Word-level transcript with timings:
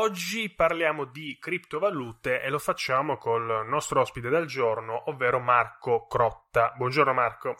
Oggi 0.00 0.48
parliamo 0.48 1.04
di 1.04 1.36
criptovalute 1.38 2.40
e 2.40 2.48
lo 2.48 2.58
facciamo 2.58 3.18
col 3.18 3.66
nostro 3.66 4.00
ospite 4.00 4.30
del 4.30 4.46
giorno, 4.46 5.10
ovvero 5.10 5.40
Marco 5.40 6.06
Crotta. 6.06 6.72
Buongiorno 6.74 7.12
Marco. 7.12 7.54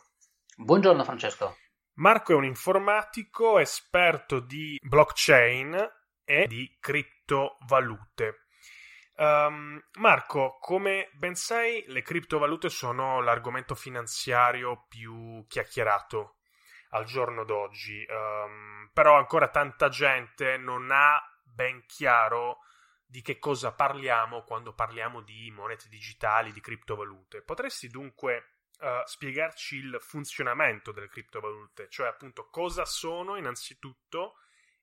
Buongiorno 0.57 1.05
Francesco. 1.05 1.59
Marco 1.97 2.33
è 2.33 2.35
un 2.35 2.47
informatico 2.47 3.59
esperto 3.59 4.41
di 4.41 4.79
blockchain 4.83 5.77
e 6.25 6.47
di 6.47 6.79
criptovalute. 6.80 8.47
Um, 9.16 9.79
Marco, 9.99 10.57
come 10.61 11.10
ben 11.13 11.35
sai, 11.35 11.85
le 11.88 12.01
criptovalute 12.01 12.71
sono 12.71 13.21
l'argomento 13.21 13.75
finanziario 13.75 14.87
più 14.88 15.45
chiacchierato 15.47 16.37
al 16.93 17.04
giorno 17.04 17.45
d'oggi, 17.45 18.02
um, 18.09 18.88
però 18.95 19.19
ancora 19.19 19.49
tanta 19.49 19.91
gente 19.91 20.57
non 20.57 20.91
ha 20.91 21.23
ben 21.52 21.84
chiaro 21.87 22.59
di 23.04 23.23
che 23.23 23.38
cosa 23.38 23.73
parliamo 23.73 24.45
quando 24.45 24.73
parliamo 24.73 25.20
di 25.20 25.51
monete 25.51 25.88
digitali, 25.88 26.52
di 26.52 26.60
criptovalute. 26.60 27.42
Potresti 27.42 27.88
dunque 27.88 28.59
uh, 28.79 29.04
spiegarci 29.04 29.76
il 29.76 29.96
funzionamento 30.01 30.92
delle 30.92 31.09
criptovalute, 31.09 31.88
cioè 31.88 32.07
appunto 32.07 32.48
cosa 32.48 32.84
sono 32.84 33.37
innanzitutto 33.37 34.37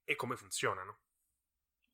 e 0.04 0.16
come 0.16 0.36
funzionano? 0.36 1.00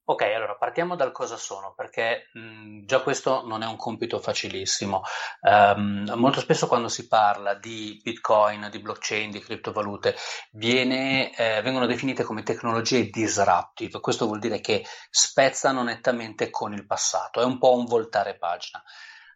Ok, 0.05 0.21
allora 0.23 0.55
partiamo 0.55 0.97
dal 0.97 1.13
cosa 1.13 1.37
sono, 1.37 1.73
perché 1.73 2.29
mh, 2.33 2.83
già 2.83 3.01
questo 3.01 3.47
non 3.47 3.63
è 3.63 3.65
un 3.65 3.77
compito 3.77 4.19
facilissimo. 4.19 5.01
Um, 5.39 6.11
molto 6.17 6.41
spesso 6.41 6.67
quando 6.67 6.89
si 6.89 7.07
parla 7.07 7.53
di 7.53 8.01
Bitcoin, 8.03 8.67
di 8.69 8.79
blockchain, 8.79 9.31
di 9.31 9.39
criptovalute, 9.39 10.13
viene, 10.51 11.33
eh, 11.33 11.61
vengono 11.61 11.85
definite 11.85 12.23
come 12.23 12.43
tecnologie 12.43 13.09
disruptive. 13.09 14.01
Questo 14.01 14.25
vuol 14.25 14.39
dire 14.39 14.59
che 14.59 14.85
spezzano 15.09 15.83
nettamente 15.83 16.49
con 16.49 16.73
il 16.73 16.85
passato, 16.85 17.39
è 17.39 17.45
un 17.45 17.57
po' 17.57 17.73
un 17.73 17.85
voltare 17.85 18.35
pagina. 18.37 18.83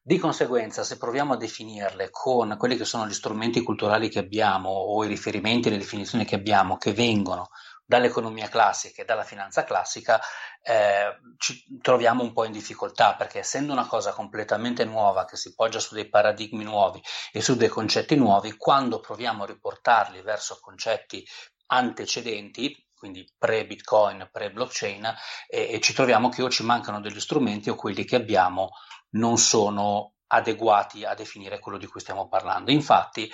Di 0.03 0.17
conseguenza, 0.17 0.83
se 0.83 0.97
proviamo 0.97 1.33
a 1.33 1.37
definirle 1.37 2.09
con 2.09 2.55
quelli 2.57 2.75
che 2.75 2.85
sono 2.85 3.07
gli 3.07 3.13
strumenti 3.13 3.63
culturali 3.63 4.09
che 4.09 4.19
abbiamo 4.19 4.69
o 4.69 5.01
i 5.05 5.07
riferimenti, 5.07 5.69
le 5.69 5.77
definizioni 5.77 6.25
che 6.25 6.35
abbiamo, 6.35 6.75
che 6.75 6.91
vengono 6.91 7.49
dall'economia 7.87 8.49
classica 8.49 9.01
e 9.01 9.05
dalla 9.05 9.23
finanza 9.23 9.63
classica, 9.63 10.19
eh, 10.61 11.19
ci 11.37 11.79
troviamo 11.81 12.21
un 12.21 12.33
po' 12.33 12.43
in 12.43 12.51
difficoltà 12.51 13.15
perché 13.15 13.39
essendo 13.39 13.71
una 13.71 13.87
cosa 13.87 14.11
completamente 14.11 14.83
nuova 14.83 15.23
che 15.23 15.37
si 15.37 15.55
poggia 15.55 15.79
su 15.79 15.93
dei 15.93 16.09
paradigmi 16.09 16.65
nuovi 16.65 17.01
e 17.31 17.41
su 17.41 17.55
dei 17.55 17.69
concetti 17.69 18.15
nuovi, 18.15 18.57
quando 18.57 18.99
proviamo 18.99 19.43
a 19.43 19.47
riportarli 19.47 20.21
verso 20.21 20.59
concetti 20.61 21.25
antecedenti, 21.67 22.75
quindi 22.93 23.25
pre-Bitcoin, 23.37 24.29
pre-blockchain, 24.33 25.05
eh, 25.47 25.75
e 25.75 25.79
ci 25.79 25.93
troviamo 25.93 26.27
che 26.27 26.41
o 26.41 26.49
ci 26.49 26.63
mancano 26.63 26.99
degli 26.99 27.21
strumenti 27.21 27.69
o 27.69 27.75
quelli 27.75 28.03
che 28.03 28.17
abbiamo 28.17 28.71
non 29.11 29.37
sono 29.37 30.15
adeguati 30.27 31.05
a 31.05 31.13
definire 31.13 31.59
quello 31.59 31.77
di 31.77 31.87
cui 31.87 32.01
stiamo 32.01 32.27
parlando. 32.27 32.69
Infatti, 32.69 33.31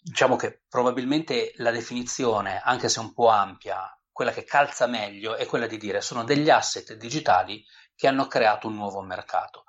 diciamo 0.00 0.36
che 0.36 0.62
probabilmente 0.68 1.52
la 1.56 1.70
definizione, 1.70 2.60
anche 2.62 2.88
se 2.88 3.00
un 3.00 3.12
po' 3.12 3.28
ampia, 3.28 3.92
quella 4.10 4.32
che 4.32 4.44
calza 4.44 4.86
meglio 4.86 5.36
è 5.36 5.46
quella 5.46 5.66
di 5.66 5.76
dire 5.76 6.00
sono 6.00 6.24
degli 6.24 6.50
asset 6.50 6.94
digitali 6.94 7.64
che 7.94 8.08
hanno 8.08 8.26
creato 8.26 8.66
un 8.66 8.74
nuovo 8.74 9.00
mercato. 9.00 9.64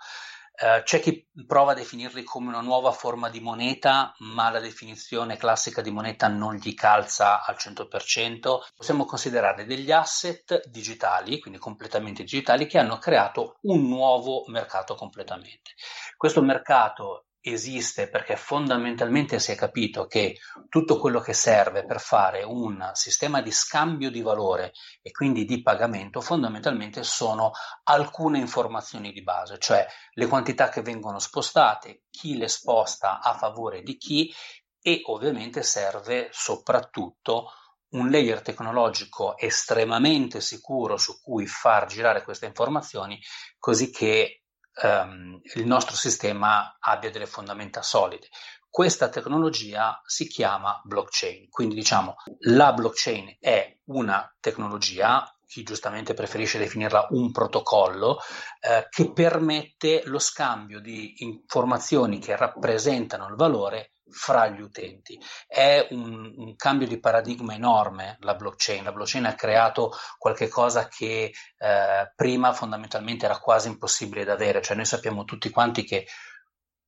Uh, 0.59 0.83
c'è 0.83 0.99
chi 0.99 1.25
prova 1.47 1.71
a 1.71 1.75
definirli 1.75 2.23
come 2.23 2.49
una 2.49 2.59
nuova 2.59 2.91
forma 2.91 3.29
di 3.29 3.39
moneta, 3.39 4.13
ma 4.19 4.49
la 4.49 4.59
definizione 4.59 5.37
classica 5.37 5.81
di 5.81 5.89
moneta 5.89 6.27
non 6.27 6.55
gli 6.55 6.73
calza 6.73 7.45
al 7.45 7.55
100%. 7.57 8.59
Possiamo 8.75 9.05
considerarli 9.05 9.65
degli 9.65 9.91
asset 9.91 10.67
digitali, 10.67 11.39
quindi 11.39 11.59
completamente 11.59 12.23
digitali, 12.23 12.67
che 12.67 12.77
hanno 12.77 12.97
creato 12.97 13.59
un 13.61 13.87
nuovo 13.87 14.43
mercato 14.47 14.95
completamente. 14.95 15.75
Questo 16.17 16.41
mercato 16.41 17.28
esiste 17.41 18.09
perché 18.09 18.35
fondamentalmente 18.35 19.39
si 19.39 19.51
è 19.51 19.55
capito 19.55 20.07
che 20.07 20.38
tutto 20.67 21.00
quello 21.00 21.19
che 21.19 21.33
serve 21.33 21.85
per 21.85 22.00
fare 22.00 22.44
un 22.44 22.91
sistema 22.94 23.41
di 23.41 23.51
scambio 23.51 24.11
di 24.11 24.22
valore 24.22 24.73
e 25.01 25.11
quindi 25.11 25.45
di 25.45 25.61
pagamento 25.61 26.22
fondamentalmente 26.22 27.03
sono 27.03 27.51
alcune 27.83 28.39
informazioni 28.39 29.11
di 29.11 29.23
base, 29.23 29.57
cioè 29.57 29.85
le 30.13 30.27
quantità 30.27 30.69
che 30.69 30.81
vengono 30.81 31.19
spostate, 31.19 32.03
chi 32.09 32.38
le 32.38 32.47
sposta 32.47 33.22
a 33.22 33.33
favore 33.33 33.81
di 33.81 33.97
chi 33.97 34.33
e 34.81 35.01
ovviamente 35.06 35.63
serve 35.63 36.29
soprattutto 36.31 37.51
un 37.91 38.09
layer 38.09 38.41
tecnologico 38.41 39.35
estremamente 39.38 40.41
sicuro 40.41 40.97
su 40.97 41.19
cui 41.21 41.47
far 41.47 41.88
girare 41.88 42.23
queste 42.23 42.45
informazioni 42.45 43.19
così 43.57 43.89
che 43.89 44.38
um, 44.84 45.40
il 45.56 45.66
nostro 45.66 45.95
sistema 45.95 46.78
abbia 46.79 47.12
delle 47.12 47.25
fondamenta 47.25 47.81
solide. 47.81 48.28
Questa 48.69 49.09
tecnologia 49.09 50.00
si 50.06 50.28
chiama 50.28 50.79
blockchain, 50.84 51.50
quindi 51.50 51.75
diciamo 51.75 52.16
la 52.41 52.72
blockchain 52.72 53.38
è 53.39 53.79
una 53.85 54.31
tecnologia 54.39 55.28
chi 55.50 55.63
giustamente 55.63 56.13
preferisce 56.13 56.59
definirla 56.59 57.07
un 57.09 57.31
protocollo, 57.31 58.19
eh, 58.62 58.88
che 58.88 59.12
permette 59.12 60.03
lo 60.06 60.19
scambio 60.19 60.79
di 60.79 61.23
informazioni 61.23 62.19
che 62.19 62.35
rappresentano 62.35 63.28
il 63.28 63.35
valore 63.35 63.94
fra 64.11 64.47
gli 64.47 64.61
utenti. 64.61 65.19
È 65.47 65.87
un, 65.91 66.33
un, 66.35 66.55
cambio 66.55 66.87
di 66.87 66.99
paradigma 66.99 67.53
enorme 67.53 68.17
la 68.21 68.35
blockchain. 68.35 68.83
La 68.83 68.91
blockchain 68.91 69.25
ha 69.25 69.35
creato 69.35 69.91
qualcosa 70.17 70.87
che 70.87 71.33
eh, 71.57 72.11
prima 72.15 72.53
fondamentalmente 72.53 73.25
era 73.25 73.39
quasi 73.39 73.67
impossibile 73.67 74.23
da 74.23 74.33
avere, 74.33 74.61
cioè 74.61 74.75
noi 74.75 74.85
sappiamo 74.85 75.23
tutti 75.23 75.49
quanti 75.49 75.83
che 75.83 76.05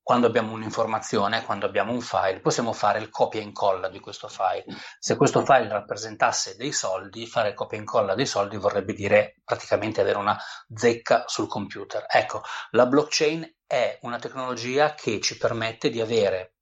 quando 0.02 0.26
abbiamo 0.26 0.52
un'informazione, 0.52 1.44
quando 1.44 1.64
abbiamo 1.64 1.92
un 1.92 2.00
file, 2.00 2.40
possiamo 2.40 2.72
fare 2.72 2.98
il 2.98 3.08
copia 3.08 3.40
e 3.40 3.44
incolla 3.44 3.88
di 3.88 4.00
questo 4.00 4.26
file. 4.28 4.64
Se 4.98 5.16
questo 5.16 5.44
file 5.44 5.68
rappresentasse 5.68 6.56
dei 6.56 6.72
soldi, 6.72 7.26
fare 7.26 7.54
copia 7.54 7.78
e 7.78 7.82
incolla 7.82 8.14
dei 8.14 8.26
soldi 8.26 8.56
vorrebbe 8.56 8.94
dire 8.94 9.36
praticamente 9.44 10.00
avere 10.00 10.18
una 10.18 10.36
zecca 10.74 11.24
sul 11.26 11.46
computer. 11.46 12.04
Ecco, 12.08 12.42
la 12.70 12.86
blockchain 12.86 13.58
è 13.64 13.98
una 14.02 14.18
tecnologia 14.18 14.94
che 14.94 15.20
ci 15.20 15.38
permette 15.38 15.88
di 15.88 16.00
avere 16.00 16.54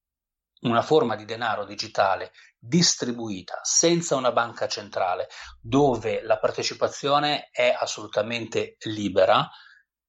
una 0.60 0.82
forma 0.82 1.16
di 1.16 1.24
denaro 1.24 1.64
digitale 1.64 2.32
distribuita 2.58 3.60
senza 3.62 4.16
una 4.16 4.32
banca 4.32 4.68
centrale, 4.68 5.28
dove 5.60 6.22
la 6.22 6.38
partecipazione 6.38 7.48
è 7.50 7.74
assolutamente 7.76 8.76
libera, 8.80 9.48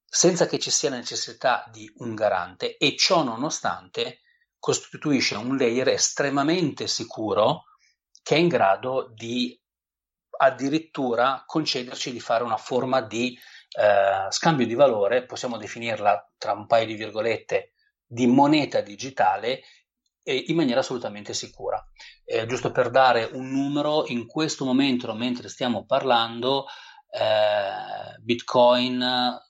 senza 0.04 0.46
che 0.46 0.58
ci 0.58 0.70
sia 0.70 0.90
necessità 0.90 1.64
di 1.70 1.90
un 1.96 2.14
garante 2.14 2.76
e 2.76 2.96
ciò 2.96 3.22
nonostante 3.22 4.20
costituisce 4.58 5.36
un 5.36 5.56
layer 5.56 5.88
estremamente 5.88 6.86
sicuro 6.86 7.64
che 8.22 8.36
è 8.36 8.38
in 8.38 8.48
grado 8.48 9.10
di 9.14 9.58
addirittura 10.38 11.42
concederci 11.46 12.12
di 12.12 12.20
fare 12.20 12.44
una 12.44 12.56
forma 12.56 13.00
di 13.00 13.38
eh, 13.70 14.26
scambio 14.30 14.66
di 14.66 14.74
valore, 14.74 15.24
possiamo 15.24 15.56
definirla 15.56 16.32
tra 16.36 16.52
un 16.52 16.66
paio 16.66 16.86
di 16.86 16.94
virgolette, 16.94 17.72
di 18.04 18.26
moneta 18.26 18.82
digitale 18.82 19.62
in 20.24 20.56
maniera 20.56 20.80
assolutamente 20.80 21.34
sicura. 21.34 21.84
Eh, 22.24 22.46
giusto 22.46 22.70
per 22.70 22.90
dare 22.90 23.28
un 23.32 23.50
numero, 23.50 24.06
in 24.06 24.26
questo 24.26 24.64
momento, 24.64 25.12
mentre 25.14 25.48
stiamo 25.48 25.84
parlando, 25.84 26.66
eh, 27.10 28.18
Bitcoin 28.20 29.40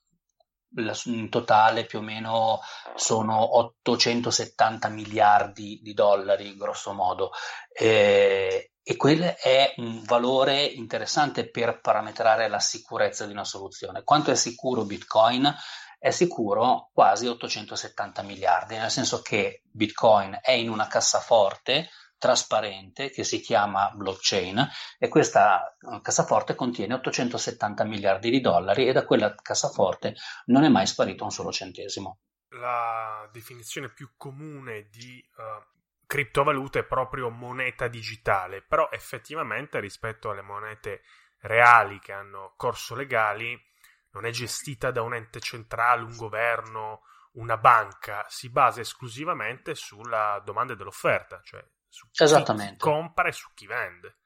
in 1.05 1.29
totale 1.29 1.85
più 1.85 1.99
o 1.99 2.03
meno 2.03 2.61
sono 2.95 3.59
870 3.59 4.89
miliardi 4.89 5.81
di 5.83 5.93
dollari, 5.93 6.57
grosso 6.57 6.93
modo. 6.93 7.31
Eh, 7.71 8.73
e 8.85 8.97
quello 8.97 9.37
è 9.41 9.75
un 9.77 10.03
valore 10.03 10.65
interessante 10.65 11.49
per 11.49 11.81
parametrare 11.81 12.49
la 12.49 12.59
sicurezza 12.59 13.27
di 13.27 13.33
una 13.33 13.45
soluzione. 13.45 14.03
Quanto 14.03 14.33
è 14.33 14.35
sicuro 14.35 14.85
Bitcoin? 14.85 15.55
È 16.03 16.11
sicuro 16.11 16.91
quasi 16.93 17.29
870 17.29 18.23
miliardi, 18.23 18.77
nel 18.77 18.91
senso 18.91 19.23
che 19.23 19.63
Bitcoin 19.71 20.37
è 20.43 20.51
in 20.51 20.69
una 20.69 20.89
cassaforte 20.89 21.91
trasparente 22.19 23.11
che 23.11 23.23
si 23.23 23.39
chiama 23.39 23.89
blockchain 23.95 24.69
e 24.99 25.07
questa 25.07 25.77
eh, 25.79 26.01
cassaforte 26.01 26.57
contiene 26.57 26.95
870 26.95 27.85
miliardi 27.85 28.31
di 28.31 28.41
dollari 28.41 28.89
e 28.89 28.93
da 28.93 29.05
quella 29.05 29.33
cassaforte 29.37 30.17
non 30.47 30.65
è 30.65 30.69
mai 30.69 30.89
sparito 30.89 31.23
un 31.23 31.31
solo 31.31 31.53
centesimo. 31.53 32.19
La 32.49 33.29
definizione 33.31 33.93
più 33.93 34.15
comune 34.17 34.89
di 34.91 35.25
uh, 35.37 36.05
criptovalute 36.05 36.81
è 36.81 36.85
proprio 36.85 37.31
moneta 37.31 37.87
digitale, 37.87 38.61
però 38.61 38.89
effettivamente 38.91 39.79
rispetto 39.79 40.31
alle 40.31 40.43
monete 40.43 41.03
reali 41.43 42.01
che 42.01 42.11
hanno 42.11 42.55
corso 42.57 42.97
legali 42.97 43.57
non 44.13 44.27
è 44.27 44.31
gestita 44.31 44.91
da 44.91 45.03
un 45.03 45.15
ente 45.15 45.41
centrale, 45.41 46.03
un 46.03 46.17
governo, 46.17 47.03
una 47.33 47.57
banca, 47.57 48.25
si 48.29 48.51
basa 48.51 48.81
esclusivamente 48.81 49.75
sulla 49.75 50.41
domanda 50.45 50.75
dell'offerta, 50.75 51.41
cioè 51.43 51.65
su 51.89 52.09
chi 52.11 52.77
compra 52.77 53.29
e 53.29 53.33
su 53.33 53.49
chi 53.55 53.67
vende. 53.67 54.17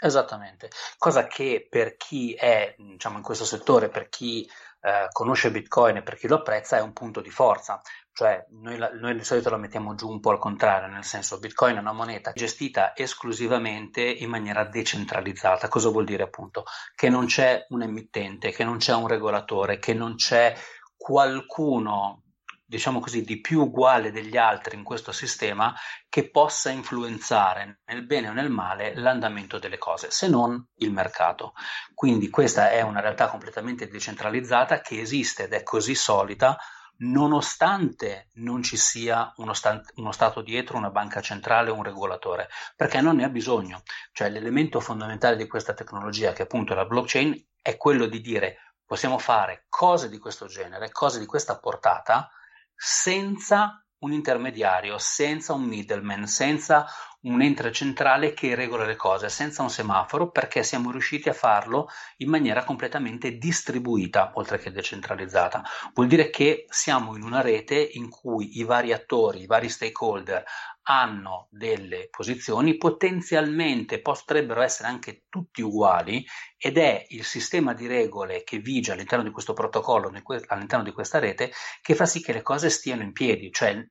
Esattamente, 0.00 0.70
cosa 0.96 1.26
che 1.26 1.66
per 1.68 1.96
chi 1.96 2.32
è 2.34 2.74
diciamo, 2.78 3.16
in 3.16 3.22
questo 3.22 3.44
settore, 3.44 3.88
per 3.88 4.08
chi 4.08 4.48
eh, 4.80 5.08
conosce 5.12 5.50
Bitcoin 5.50 5.96
e 5.96 6.02
per 6.02 6.16
chi 6.16 6.28
lo 6.28 6.36
apprezza 6.36 6.76
è 6.76 6.80
un 6.80 6.92
punto 6.92 7.20
di 7.20 7.30
forza, 7.30 7.80
cioè 8.12 8.44
noi, 8.50 8.78
noi, 9.00 9.14
di 9.14 9.24
solito 9.24 9.50
la 9.50 9.56
mettiamo 9.56 9.94
giù 9.94 10.08
un 10.08 10.20
po' 10.20 10.30
al 10.30 10.38
contrario, 10.38 10.88
nel 10.88 11.04
senso 11.04 11.38
Bitcoin 11.38 11.76
è 11.76 11.80
una 11.80 11.92
moneta 11.92 12.32
gestita 12.32 12.96
esclusivamente 12.96 14.02
in 14.02 14.28
maniera 14.28 14.64
decentralizzata, 14.64 15.68
cosa 15.68 15.88
vuol 15.88 16.04
dire 16.04 16.22
appunto? 16.22 16.64
Che 16.94 17.08
non 17.08 17.26
c'è 17.26 17.66
un 17.68 17.82
emittente, 17.82 18.50
che 18.50 18.64
non 18.64 18.78
c'è 18.78 18.94
un 18.94 19.06
regolatore, 19.06 19.78
che 19.78 19.94
non 19.94 20.16
c'è 20.16 20.54
qualcuno 20.96 22.22
diciamo 22.68 23.00
così, 23.00 23.22
di 23.22 23.40
più 23.40 23.62
uguale 23.62 24.12
degli 24.12 24.36
altri 24.36 24.76
in 24.76 24.84
questo 24.84 25.10
sistema 25.10 25.74
che 26.06 26.30
possa 26.30 26.68
influenzare 26.68 27.80
nel 27.86 28.04
bene 28.04 28.28
o 28.28 28.34
nel 28.34 28.50
male 28.50 28.94
l'andamento 28.94 29.58
delle 29.58 29.78
cose, 29.78 30.10
se 30.10 30.28
non 30.28 30.62
il 30.76 30.92
mercato. 30.92 31.54
Quindi 31.94 32.28
questa 32.28 32.70
è 32.70 32.82
una 32.82 33.00
realtà 33.00 33.28
completamente 33.28 33.88
decentralizzata 33.88 34.82
che 34.82 35.00
esiste 35.00 35.44
ed 35.44 35.54
è 35.54 35.62
così 35.62 35.94
solida 35.94 36.58
nonostante 37.00 38.28
non 38.34 38.62
ci 38.62 38.76
sia 38.76 39.32
uno, 39.36 39.54
sta- 39.54 39.80
uno, 39.94 40.12
Stato 40.12 40.42
dietro, 40.42 40.76
una 40.76 40.90
banca 40.90 41.20
centrale 41.20 41.70
un 41.70 41.82
regolatore, 41.82 42.48
perché 42.76 43.00
non 43.00 43.16
ne 43.16 43.24
ha 43.24 43.28
bisogno. 43.30 43.82
Cioè 44.12 44.28
l'elemento 44.28 44.80
fondamentale 44.80 45.36
di 45.36 45.46
questa 45.46 45.72
tecnologia, 45.72 46.32
che 46.32 46.42
appunto 46.42 46.72
è 46.72 46.76
la 46.76 46.84
blockchain, 46.84 47.46
è 47.62 47.76
quello 47.76 48.06
di 48.06 48.20
dire 48.20 48.74
possiamo 48.84 49.18
fare 49.18 49.66
cose 49.68 50.08
di 50.08 50.18
questo 50.18 50.46
genere, 50.46 50.90
cose 50.90 51.18
di 51.18 51.26
questa 51.26 51.58
portata, 51.58 52.28
senza 52.78 53.82
un 54.00 54.12
intermediario, 54.12 54.96
senza 54.98 55.52
un 55.52 55.64
middleman, 55.64 56.28
senza 56.28 56.86
un 57.22 57.42
ente 57.42 57.72
centrale 57.72 58.32
che 58.32 58.54
regola 58.54 58.84
le 58.84 58.94
cose, 58.94 59.28
senza 59.28 59.62
un 59.62 59.70
semaforo, 59.70 60.30
perché 60.30 60.62
siamo 60.62 60.92
riusciti 60.92 61.28
a 61.28 61.32
farlo 61.32 61.88
in 62.18 62.28
maniera 62.28 62.62
completamente 62.62 63.36
distribuita, 63.38 64.30
oltre 64.34 64.58
che 64.58 64.70
decentralizzata. 64.70 65.64
Vuol 65.94 66.06
dire 66.06 66.30
che 66.30 66.66
siamo 66.68 67.16
in 67.16 67.24
una 67.24 67.40
rete 67.40 67.74
in 67.74 68.08
cui 68.08 68.58
i 68.58 68.62
vari 68.62 68.92
attori, 68.92 69.42
i 69.42 69.46
vari 69.46 69.68
stakeholder 69.68 70.44
hanno 70.90 71.48
delle 71.50 72.08
posizioni, 72.10 72.78
potenzialmente 72.78 74.00
potrebbero 74.00 74.62
essere 74.62 74.88
anche 74.88 75.24
tutti 75.28 75.60
uguali 75.60 76.24
ed 76.56 76.78
è 76.78 77.04
il 77.10 77.24
sistema 77.24 77.74
di 77.74 77.86
regole 77.86 78.42
che 78.42 78.58
vige 78.58 78.92
all'interno 78.92 79.24
di 79.24 79.30
questo 79.30 79.52
protocollo, 79.52 80.10
all'interno 80.46 80.84
di 80.84 80.92
questa 80.92 81.18
rete, 81.18 81.52
che 81.82 81.94
fa 81.94 82.06
sì 82.06 82.22
che 82.22 82.32
le 82.32 82.40
cose 82.40 82.70
stiano 82.70 83.02
in 83.02 83.12
piedi. 83.12 83.52
Cioè, 83.52 83.86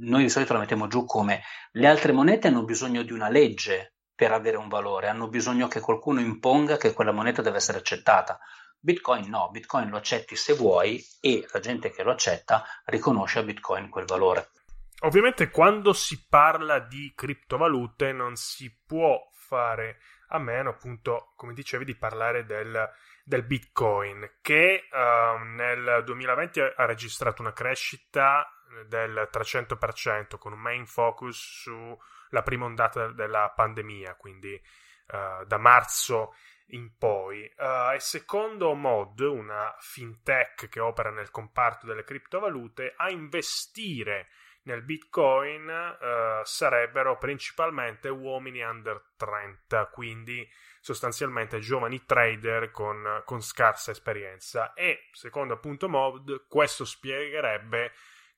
noi 0.00 0.22
di 0.22 0.28
solito 0.28 0.52
la 0.52 0.58
mettiamo 0.58 0.88
giù 0.88 1.04
come 1.04 1.42
le 1.72 1.86
altre 1.86 2.10
monete 2.12 2.48
hanno 2.48 2.64
bisogno 2.64 3.02
di 3.02 3.12
una 3.12 3.28
legge 3.28 3.94
per 4.12 4.32
avere 4.32 4.56
un 4.56 4.68
valore, 4.68 5.08
hanno 5.08 5.28
bisogno 5.28 5.68
che 5.68 5.80
qualcuno 5.80 6.20
imponga 6.20 6.76
che 6.76 6.92
quella 6.92 7.12
moneta 7.12 7.40
deve 7.40 7.58
essere 7.58 7.78
accettata. 7.78 8.40
Bitcoin 8.80 9.28
no, 9.28 9.48
Bitcoin 9.52 9.88
lo 9.90 9.96
accetti 9.96 10.34
se 10.34 10.54
vuoi 10.54 11.00
e 11.20 11.46
la 11.52 11.60
gente 11.60 11.92
che 11.92 12.02
lo 12.02 12.10
accetta 12.10 12.64
riconosce 12.86 13.38
a 13.38 13.44
Bitcoin 13.44 13.88
quel 13.88 14.06
valore. 14.06 14.50
Ovviamente 15.04 15.50
quando 15.50 15.92
si 15.92 16.26
parla 16.28 16.78
di 16.78 17.12
criptovalute 17.14 18.12
non 18.12 18.36
si 18.36 18.72
può 18.86 19.20
fare 19.32 19.98
a 20.28 20.38
meno, 20.38 20.70
appunto, 20.70 21.32
come 21.36 21.54
dicevi, 21.54 21.84
di 21.84 21.96
parlare 21.96 22.46
del, 22.46 22.88
del 23.24 23.42
Bitcoin, 23.42 24.38
che 24.40 24.88
uh, 24.90 25.42
nel 25.44 26.02
2020 26.04 26.60
ha 26.60 26.84
registrato 26.84 27.42
una 27.42 27.52
crescita 27.52 28.48
del 28.86 29.28
300%, 29.30 30.38
con 30.38 30.52
un 30.52 30.60
main 30.60 30.86
focus 30.86 31.62
sulla 31.62 32.42
prima 32.42 32.64
ondata 32.64 33.08
della 33.08 33.52
pandemia, 33.54 34.14
quindi 34.14 34.54
uh, 34.54 35.44
da 35.44 35.58
marzo 35.58 36.34
in 36.68 36.96
poi. 36.96 37.52
Uh, 37.58 37.94
e 37.94 37.98
secondo 37.98 38.72
Mod, 38.74 39.18
una 39.18 39.74
fintech 39.80 40.68
che 40.68 40.80
opera 40.80 41.10
nel 41.10 41.32
comparto 41.32 41.86
delle 41.86 42.04
criptovalute, 42.04 42.94
a 42.96 43.10
investire 43.10 44.28
nel 44.64 44.82
Bitcoin 44.82 45.68
uh, 45.68 46.44
sarebbero 46.44 47.18
principalmente 47.18 48.08
uomini 48.08 48.62
under 48.62 49.12
30, 49.16 49.86
quindi 49.86 50.48
sostanzialmente 50.80 51.58
giovani 51.58 52.04
trader 52.04 52.70
con, 52.70 53.22
con 53.24 53.40
scarsa 53.40 53.90
esperienza. 53.90 54.72
E 54.74 55.08
secondo 55.12 55.54
appunto 55.54 55.88
Mod, 55.88 56.46
questo 56.46 56.84
spiegherebbe 56.84 57.92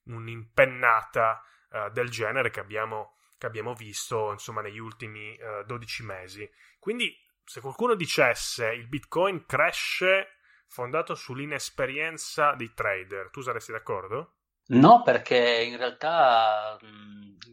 un'impennata 0.05 1.43
uh, 1.71 1.91
del 1.91 2.09
genere 2.09 2.51
che 2.51 2.61
abbiamo, 2.61 3.17
che 3.37 3.47
abbiamo 3.47 3.75
visto 3.75 4.31
insomma 4.33 4.63
negli 4.63 4.79
ultimi 4.79 5.37
eh, 5.37 5.65
12 5.67 6.03
mesi. 6.05 6.51
Quindi 6.79 7.15
se 7.45 7.61
qualcuno 7.61 7.95
dicesse 7.95 8.73
il 8.73 8.89
Bitcoin 8.89 9.45
cresce 9.45 10.39
fondato 10.67 11.15
sull'inesperienza 11.15 12.55
dei 12.55 12.73
trader, 12.73 13.31
tu 13.31 13.43
saresti 13.43 13.73
d'accordo? 13.73 14.39
No, 14.67 15.03
perché 15.03 15.63
in 15.63 15.77
realtà 15.77 16.79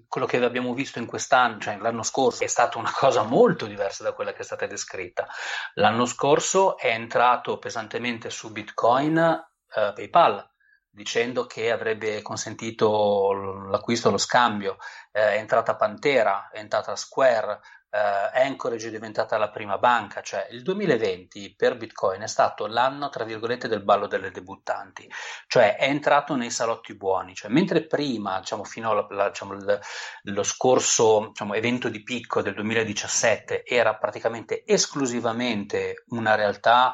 quello 0.08 0.25
che 0.28 0.44
abbiamo 0.44 0.74
visto 0.74 1.00
in 1.00 1.06
quest'anno, 1.06 1.60
cioè 1.60 1.78
l'anno 1.78 2.04
scorso, 2.04 2.44
è 2.44 2.48
stata 2.48 2.78
una 2.78 2.92
cosa 2.94 3.24
molto 3.24 3.66
diversa 3.66 4.04
da 4.04 4.13
quella 4.13 4.34
che 4.34 4.40
è 4.40 4.44
stata 4.44 4.66
descritta. 4.66 5.28
L'anno 5.75 6.06
scorso 6.06 6.78
è 6.78 6.88
entrato 6.88 7.58
pesantemente 7.60 8.30
su 8.30 8.52
Bitcoin 8.52 9.18
eh, 9.18 9.92
PayPal, 9.94 10.50
dicendo 10.89 11.46
che 11.46 11.72
avrebbe 11.72 12.22
consentito 12.22 13.32
l'acquisto, 13.70 14.10
lo 14.10 14.18
scambio. 14.18 14.77
Eh, 15.12 15.36
è 15.36 15.38
entrata 15.38 15.75
Pantera, 15.75 16.50
è 16.50 16.60
entrata 16.60 16.96
Square, 16.96 17.60
eh, 17.91 18.41
Anchorage 18.41 18.88
è 18.88 18.91
diventata 18.91 19.38
la 19.38 19.50
prima 19.50 19.77
banca, 19.77 20.21
cioè 20.21 20.48
il 20.51 20.62
2020 20.63 21.53
per 21.57 21.75
Bitcoin 21.77 22.21
è 22.21 22.27
stato 22.27 22.65
l'anno, 22.67 23.10
tra 23.10 23.25
virgolette, 23.25 23.67
del 23.67 23.83
ballo 23.83 24.07
delle 24.07 24.31
debuttanti, 24.31 25.10
cioè 25.48 25.75
è 25.75 25.88
entrato 25.88 26.36
nei 26.36 26.50
salotti 26.50 26.95
buoni, 26.95 27.36
cioè 27.36 27.51
mentre 27.51 27.86
prima, 27.86 28.39
diciamo, 28.39 28.63
fino 28.63 28.91
allo 28.91 29.07
diciamo, 29.29 29.57
scorso 30.43 31.27
diciamo, 31.27 31.53
evento 31.53 31.89
di 31.89 32.01
picco 32.01 32.41
del 32.41 32.53
2017 32.53 33.65
era 33.65 33.95
praticamente 33.95 34.63
esclusivamente 34.65 36.05
una 36.10 36.36
realtà 36.36 36.93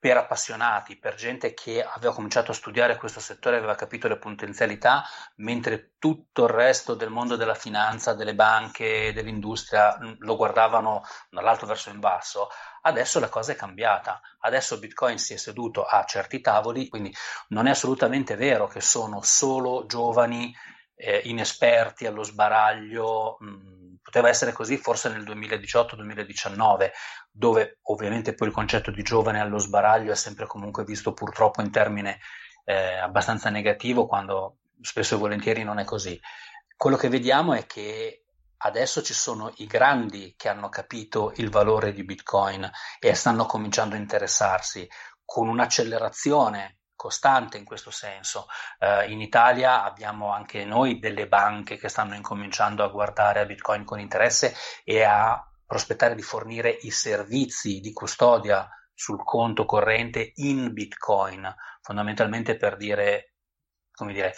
per 0.00 0.16
appassionati, 0.16 0.96
per 0.96 1.14
gente 1.14 1.54
che 1.54 1.82
aveva 1.82 2.14
cominciato 2.14 2.52
a 2.52 2.54
studiare 2.54 2.96
questo 2.96 3.18
settore, 3.18 3.56
aveva 3.56 3.74
capito 3.74 4.06
le 4.06 4.16
potenzialità, 4.16 5.02
mentre 5.36 5.94
tutto 5.98 6.44
il 6.44 6.50
resto 6.50 6.94
del 6.94 7.10
mondo 7.10 7.34
della 7.34 7.54
finanza, 7.54 8.14
delle 8.14 8.34
banche, 8.34 9.12
dell'industria 9.12 9.98
mm, 9.98 10.12
lo 10.18 10.36
guardavano 10.36 11.02
dall'alto 11.30 11.66
verso 11.66 11.90
in 11.90 11.98
basso. 11.98 12.48
Adesso 12.82 13.18
la 13.18 13.28
cosa 13.28 13.52
è 13.52 13.56
cambiata, 13.56 14.20
adesso 14.40 14.78
Bitcoin 14.78 15.18
si 15.18 15.34
è 15.34 15.36
seduto 15.36 15.84
a 15.84 16.04
certi 16.04 16.40
tavoli, 16.40 16.88
quindi 16.88 17.12
non 17.48 17.66
è 17.66 17.70
assolutamente 17.70 18.36
vero 18.36 18.68
che 18.68 18.80
sono 18.80 19.20
solo 19.22 19.84
giovani 19.86 20.54
eh, 20.94 21.22
inesperti 21.24 22.06
allo 22.06 22.22
sbaraglio. 22.22 23.36
Mh, 23.40 23.46
mm, 23.46 23.87
poteva 24.08 24.30
essere 24.30 24.52
così 24.52 24.78
forse 24.78 25.10
nel 25.10 25.22
2018-2019, 25.22 26.90
dove 27.30 27.80
ovviamente 27.82 28.32
poi 28.32 28.48
il 28.48 28.54
concetto 28.54 28.90
di 28.90 29.02
giovane 29.02 29.38
allo 29.38 29.58
sbaraglio 29.58 30.12
è 30.12 30.16
sempre 30.16 30.46
comunque 30.46 30.82
visto 30.82 31.12
purtroppo 31.12 31.60
in 31.60 31.70
termine 31.70 32.18
eh, 32.64 32.96
abbastanza 32.96 33.50
negativo, 33.50 34.06
quando 34.06 34.60
spesso 34.80 35.16
e 35.16 35.18
volentieri 35.18 35.62
non 35.62 35.78
è 35.78 35.84
così. 35.84 36.18
Quello 36.74 36.96
che 36.96 37.10
vediamo 37.10 37.52
è 37.52 37.66
che 37.66 38.24
adesso 38.56 39.02
ci 39.02 39.12
sono 39.12 39.52
i 39.56 39.66
grandi 39.66 40.32
che 40.38 40.48
hanno 40.48 40.70
capito 40.70 41.34
il 41.36 41.50
valore 41.50 41.92
di 41.92 42.02
Bitcoin 42.02 42.66
e 42.98 43.14
stanno 43.14 43.44
cominciando 43.44 43.94
a 43.94 43.98
interessarsi 43.98 44.88
con 45.22 45.48
un'accelerazione 45.48 46.77
costante 46.98 47.58
in 47.58 47.64
questo 47.64 47.92
senso. 47.92 48.48
Uh, 48.80 49.08
in 49.08 49.20
Italia 49.20 49.84
abbiamo 49.84 50.32
anche 50.32 50.64
noi 50.64 50.98
delle 50.98 51.28
banche 51.28 51.76
che 51.76 51.88
stanno 51.88 52.16
incominciando 52.16 52.82
a 52.82 52.88
guardare 52.88 53.38
a 53.38 53.46
Bitcoin 53.46 53.84
con 53.84 54.00
interesse 54.00 54.52
e 54.82 55.04
a 55.04 55.40
prospettare 55.64 56.16
di 56.16 56.22
fornire 56.22 56.70
i 56.70 56.90
servizi 56.90 57.78
di 57.78 57.92
custodia 57.92 58.68
sul 58.92 59.22
conto 59.22 59.64
corrente 59.64 60.32
in 60.36 60.72
Bitcoin, 60.72 61.54
fondamentalmente 61.82 62.56
per 62.56 62.76
dire, 62.76 63.34
come 63.92 64.12
dire, 64.12 64.34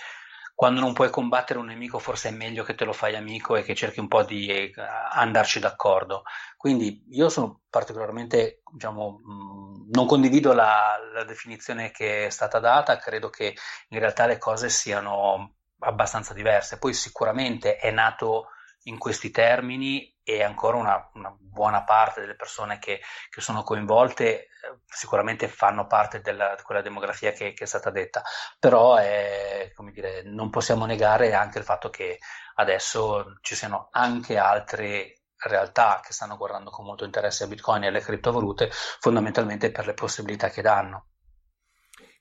quando 0.61 0.81
non 0.81 0.93
puoi 0.93 1.09
combattere 1.09 1.59
un 1.59 1.65
nemico 1.65 1.99
forse 1.99 2.29
è 2.29 2.33
meglio 2.33 2.65
che 2.65 2.75
te 2.75 2.85
lo 2.85 2.93
fai 2.93 3.17
amico 3.17 3.57
e 3.57 3.63
che 3.63 3.75
cerchi 3.75 3.99
un 3.99 4.09
po' 4.09 4.25
di 4.25 4.47
eh, 4.49 4.71
andarci 5.11 5.59
d'accordo. 5.59 6.25
Quindi 6.59 7.03
io 7.13 7.31
sono 7.31 7.63
particolarmente, 7.71 8.61
diciamo, 8.71 9.21
mh, 9.25 9.89
non 9.91 10.05
condivido 10.05 10.53
la, 10.53 10.99
la 11.15 11.25
definizione 11.25 11.91
che 11.91 12.27
è 12.27 12.29
stata 12.29 12.59
data, 12.59 12.99
credo 12.99 13.31
che 13.31 13.57
in 13.89 13.99
realtà 14.01 14.27
le 14.27 14.37
cose 14.37 14.69
siano 14.69 15.55
abbastanza 15.79 16.35
diverse. 16.35 16.79
Poi 16.79 16.93
sicuramente 16.93 17.77
è 17.77 17.91
nato 17.91 18.49
in 18.83 18.99
questi 18.99 19.31
termini 19.31 20.15
e 20.31 20.45
ancora 20.45 20.77
una, 20.77 21.11
una 21.15 21.35
buona 21.39 21.83
parte 21.83 22.21
delle 22.21 22.37
persone 22.37 22.79
che, 22.79 23.01
che 23.29 23.41
sono 23.41 23.65
coinvolte 23.65 24.45
eh, 24.45 24.49
sicuramente 24.87 25.49
fanno 25.49 25.89
parte 25.89 26.21
della, 26.21 26.55
di 26.55 26.63
quella 26.63 26.83
demografia 26.83 27.33
che, 27.33 27.53
che, 27.53 27.65
è 27.65 27.67
stata 27.67 27.91
detta, 27.91 28.23
però 28.59 28.95
è, 28.95 29.73
dire, 29.93 30.23
non 30.23 30.49
possiamo 30.49 30.87
negare 30.87 31.35
anche 31.35 31.59
il 31.59 31.65
fatto 31.65 31.91
che 31.91 32.19
adesso 32.55 33.39
ci 33.41 33.57
siano 33.57 33.89
anche 33.91 34.39
altre 34.39 35.23
realtà 35.37 36.01
che 36.05 36.13
stanno 36.13 36.37
guardando 36.37 36.71
con 36.71 36.85
molto 36.85 37.05
interesse 37.05 37.45
a 37.45 37.47
Bitcoin 37.49 37.83
e 37.83 37.89
alle 37.89 38.01
criptovalute, 38.01 38.71
fondamentalmente 38.71 39.73
per 39.73 39.87
le 39.87 39.95
possibilità 39.95 40.49
che 40.49 40.63
danno. 40.63 41.07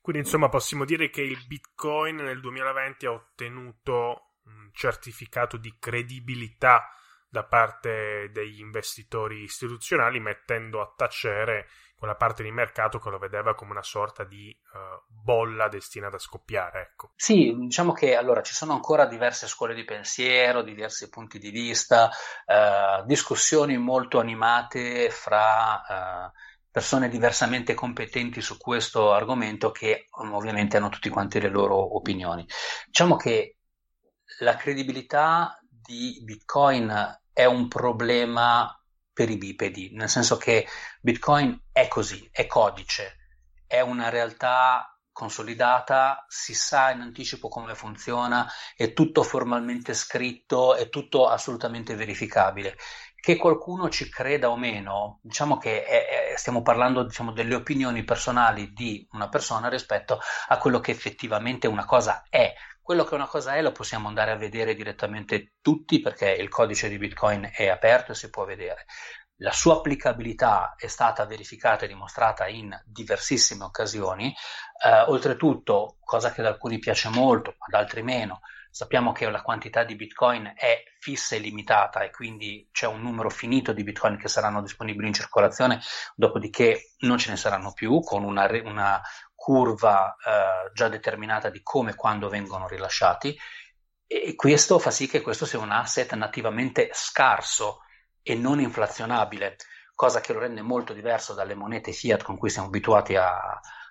Quindi 0.01 0.23
insomma 0.23 0.49
possiamo 0.49 0.85
dire 0.85 1.11
che 1.11 1.21
il 1.21 1.45
Bitcoin 1.45 2.15
nel 2.15 2.39
2020 2.39 3.05
ha 3.05 3.11
ottenuto 3.11 4.31
un 4.45 4.69
certificato 4.73 5.57
di 5.57 5.75
credibilità 5.77 6.89
da 7.29 7.43
parte 7.43 8.29
degli 8.31 8.59
investitori 8.59 9.43
istituzionali, 9.43 10.19
mettendo 10.19 10.81
a 10.81 10.91
tacere 10.95 11.67
quella 11.95 12.15
parte 12.15 12.43
di 12.43 12.51
mercato 12.51 12.97
che 12.97 13.09
lo 13.09 13.19
vedeva 13.19 13.53
come 13.55 13.71
una 13.71 13.83
sorta 13.83 14.23
di 14.23 14.57
uh, 14.73 15.03
bolla 15.05 15.67
destinata 15.67 16.15
a 16.15 16.19
scoppiare. 16.19 16.81
Ecco. 16.91 17.11
Sì, 17.15 17.53
diciamo 17.57 17.91
che 17.91 18.15
allora 18.15 18.41
ci 18.41 18.53
sono 18.53 18.71
ancora 18.73 19.05
diverse 19.05 19.47
scuole 19.47 19.75
di 19.75 19.83
pensiero, 19.83 20.63
diversi 20.63 21.09
punti 21.09 21.39
di 21.39 21.51
vista, 21.51 22.09
uh, 22.45 23.05
discussioni 23.05 23.77
molto 23.77 24.19
animate 24.19 25.09
fra. 25.09 26.31
Uh, 26.31 26.47
persone 26.71 27.09
diversamente 27.09 27.73
competenti 27.73 28.41
su 28.41 28.55
questo 28.57 29.11
argomento 29.11 29.71
che 29.71 30.05
ovviamente 30.11 30.77
hanno 30.77 30.89
tutti 30.89 31.09
quanti 31.09 31.41
le 31.41 31.49
loro 31.49 31.95
opinioni. 31.95 32.45
Diciamo 32.85 33.15
che 33.15 33.57
la 34.39 34.55
credibilità 34.55 35.58
di 35.81 36.19
Bitcoin 36.23 37.19
è 37.31 37.45
un 37.45 37.67
problema 37.67 38.73
per 39.13 39.29
i 39.29 39.37
bipedi, 39.37 39.91
nel 39.93 40.09
senso 40.09 40.37
che 40.37 40.65
Bitcoin 41.01 41.59
è 41.71 41.87
così, 41.87 42.27
è 42.31 42.47
codice, 42.47 43.17
è 43.67 43.81
una 43.81 44.09
realtà 44.09 44.97
consolidata, 45.11 46.25
si 46.29 46.53
sa 46.53 46.91
in 46.91 47.01
anticipo 47.01 47.49
come 47.49 47.75
funziona, 47.75 48.49
è 48.73 48.93
tutto 48.93 49.21
formalmente 49.21 49.93
scritto, 49.93 50.75
è 50.75 50.87
tutto 50.87 51.27
assolutamente 51.27 51.95
verificabile. 51.95 52.77
Che 53.19 53.35
qualcuno 53.35 53.89
ci 53.89 54.09
creda 54.09 54.49
o 54.49 54.55
meno, 54.55 55.19
diciamo 55.21 55.57
che 55.57 55.83
è, 55.83 56.31
è, 56.31 56.37
stiamo 56.37 56.61
parlando 56.61 57.03
diciamo, 57.03 57.33
delle 57.33 57.55
opinioni 57.55 58.05
personali 58.05 58.71
di 58.71 59.05
una 59.11 59.27
persona 59.27 59.67
rispetto 59.67 60.21
a 60.47 60.57
quello 60.57 60.79
che 60.79 60.91
effettivamente 60.91 61.67
una 61.67 61.83
cosa 61.83 62.23
è. 62.29 62.53
Quello 62.89 63.03
che 63.03 63.13
una 63.13 63.27
cosa 63.27 63.53
è 63.53 63.61
lo 63.61 63.71
possiamo 63.71 64.07
andare 64.07 64.31
a 64.31 64.35
vedere 64.35 64.73
direttamente 64.73 65.57
tutti 65.61 65.99
perché 66.01 66.31
il 66.31 66.49
codice 66.49 66.89
di 66.89 66.97
Bitcoin 66.97 67.47
è 67.53 67.67
aperto 67.67 68.13
e 68.13 68.15
si 68.15 68.31
può 68.31 68.45
vedere. 68.45 68.85
La 69.41 69.51
sua 69.51 69.75
applicabilità 69.75 70.73
è 70.75 70.87
stata 70.87 71.23
verificata 71.27 71.85
e 71.85 71.87
dimostrata 71.87 72.47
in 72.47 72.75
diversissime 72.83 73.65
occasioni. 73.65 74.33
Eh, 74.83 75.01
oltretutto, 75.01 75.97
cosa 76.03 76.31
che 76.31 76.41
ad 76.41 76.47
alcuni 76.47 76.79
piace 76.79 77.09
molto, 77.09 77.57
ad 77.59 77.75
altri 77.75 78.01
meno, 78.01 78.39
Sappiamo 78.71 79.11
che 79.11 79.27
la 79.29 79.41
quantità 79.41 79.83
di 79.83 79.95
Bitcoin 79.95 80.53
è 80.55 80.83
fissa 80.99 81.35
e 81.35 81.39
limitata 81.39 82.03
e 82.03 82.11
quindi 82.11 82.69
c'è 82.71 82.85
un 82.85 83.01
numero 83.01 83.29
finito 83.31 83.73
di 83.73 83.83
Bitcoin 83.83 84.15
che 84.15 84.27
saranno 84.27 84.61
disponibili 84.61 85.07
in 85.07 85.13
circolazione, 85.13 85.81
dopodiché 86.15 86.93
non 86.99 87.17
ce 87.17 87.31
ne 87.31 87.35
saranno 87.35 87.73
più, 87.73 87.99
con 88.01 88.23
una, 88.23 88.47
una 88.63 89.01
curva 89.39 90.15
eh, 90.15 90.71
già 90.73 90.89
determinata 90.89 91.49
di 91.49 91.61
come 91.63 91.91
e 91.91 91.95
quando 91.95 92.27
vengono 92.27 92.67
rilasciati. 92.67 93.35
E 94.05 94.35
questo 94.35 94.79
fa 94.79 94.91
sì 94.91 95.07
che 95.07 95.21
questo 95.21 95.45
sia 95.45 95.59
un 95.59 95.71
asset 95.71 96.13
nativamente 96.15 96.89
scarso 96.93 97.83
e 98.21 98.35
non 98.35 98.59
inflazionabile, 98.59 99.55
cosa 99.95 100.19
che 100.19 100.33
lo 100.33 100.39
rende 100.39 100.61
molto 100.61 100.93
diverso 100.93 101.33
dalle 101.33 101.55
monete 101.55 101.93
fiat 101.93 102.23
con 102.23 102.37
cui 102.37 102.49
siamo 102.49 102.67
abituati 102.67 103.15
a, 103.15 103.39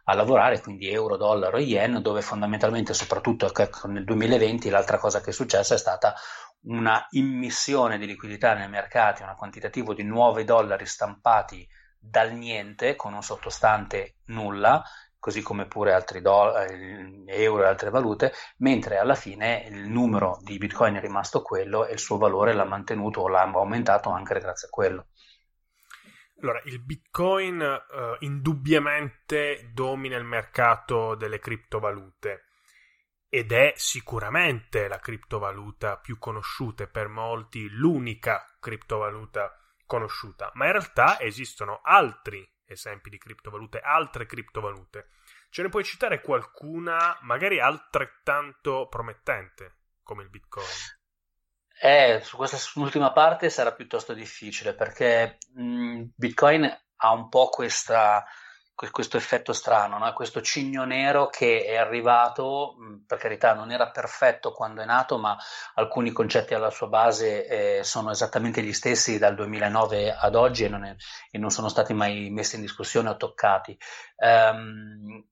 a 0.04 0.14
lavorare, 0.14 0.60
quindi 0.60 0.90
euro, 0.90 1.16
dollaro 1.16 1.56
e 1.56 1.62
yen, 1.62 2.02
dove 2.02 2.20
fondamentalmente, 2.20 2.92
soprattutto 2.92 3.50
nel 3.86 4.04
2020, 4.04 4.68
l'altra 4.68 4.98
cosa 4.98 5.20
che 5.20 5.30
è 5.30 5.32
successa 5.32 5.74
è 5.74 5.78
stata 5.78 6.14
una 6.62 7.06
immissione 7.10 7.96
di 7.96 8.06
liquidità 8.06 8.54
nei 8.54 8.68
mercati, 8.68 9.22
un 9.22 9.34
quantitativo 9.36 9.94
di 9.94 10.02
nuovi 10.02 10.44
dollari 10.44 10.84
stampati 10.84 11.66
dal 11.98 12.32
niente 12.32 12.96
con 12.96 13.14
un 13.14 13.22
sottostante 13.22 14.16
nulla, 14.26 14.82
così 15.18 15.42
come 15.42 15.66
pure 15.66 15.92
altri 15.92 16.20
do- 16.20 16.56
eh, 16.56 17.24
euro 17.26 17.62
e 17.64 17.66
altre 17.66 17.90
valute, 17.90 18.32
mentre 18.58 18.98
alla 18.98 19.14
fine 19.14 19.66
il 19.68 19.88
numero 19.88 20.38
di 20.42 20.58
bitcoin 20.58 20.94
è 20.94 21.00
rimasto 21.00 21.42
quello 21.42 21.86
e 21.86 21.92
il 21.92 21.98
suo 21.98 22.18
valore 22.18 22.52
l'ha 22.52 22.64
mantenuto 22.64 23.22
o 23.22 23.28
l'ha 23.28 23.42
aumentato 23.42 24.10
anche 24.10 24.38
grazie 24.38 24.68
a 24.68 24.70
quello. 24.70 25.06
Allora, 26.40 26.62
il 26.66 26.80
Bitcoin 26.80 27.60
uh, 27.60 28.24
indubbiamente 28.24 29.70
domina 29.72 30.16
il 30.16 30.22
mercato 30.22 31.16
delle 31.16 31.40
criptovalute 31.40 32.44
ed 33.28 33.50
è 33.50 33.72
sicuramente 33.74 34.86
la 34.86 35.00
criptovaluta 35.00 35.98
più 35.98 36.16
conosciuta 36.18 36.84
e 36.84 36.88
per 36.88 37.08
molti 37.08 37.68
l'unica 37.68 38.44
criptovaluta 38.60 39.52
conosciuta, 39.84 40.52
ma 40.54 40.66
in 40.66 40.72
realtà 40.72 41.18
esistono 41.18 41.80
altri 41.82 42.48
esempi 42.68 43.10
di 43.10 43.18
criptovalute, 43.18 43.80
altre 43.80 44.26
criptovalute. 44.26 45.08
Ce 45.50 45.62
ne 45.62 45.68
puoi 45.68 45.84
citare 45.84 46.20
qualcuna, 46.20 47.18
magari 47.22 47.58
altrettanto 47.58 48.86
promettente 48.88 49.76
come 50.02 50.22
il 50.22 50.30
Bitcoin? 50.30 50.66
Eh, 51.80 52.20
su 52.22 52.36
questa 52.36 52.58
ultima 52.80 53.12
parte 53.12 53.50
sarà 53.50 53.72
piuttosto 53.72 54.12
difficile 54.12 54.74
perché 54.74 55.38
mh, 55.54 56.04
Bitcoin 56.16 56.64
ha 56.96 57.12
un 57.12 57.28
po' 57.28 57.48
questa, 57.48 58.24
questo 58.90 59.16
effetto 59.16 59.52
strano, 59.52 59.98
no? 59.98 60.12
questo 60.12 60.40
cigno 60.40 60.84
nero 60.84 61.26
che 61.26 61.64
è 61.64 61.76
arrivato, 61.76 62.76
per 63.06 63.18
carità 63.18 63.52
non 63.52 63.72
era 63.72 63.90
perfetto 63.90 64.52
quando 64.52 64.82
è 64.82 64.84
nato, 64.84 65.18
ma 65.18 65.36
alcuni 65.74 66.12
concetti 66.12 66.54
alla 66.54 66.70
sua 66.70 66.86
base 66.86 67.78
eh, 67.78 67.84
sono 67.84 68.12
esattamente 68.12 68.62
gli 68.62 68.72
stessi 68.72 69.18
dal 69.18 69.34
2009 69.34 70.14
ad 70.14 70.34
oggi 70.36 70.64
e 70.64 70.68
non, 70.68 70.84
è, 70.84 70.94
e 71.30 71.38
non 71.38 71.50
sono 71.50 71.68
stati 71.68 71.92
mai 71.92 72.30
messi 72.30 72.54
in 72.54 72.62
discussione 72.62 73.08
o 73.08 73.16
toccati. 73.16 73.76
Um, 74.16 75.24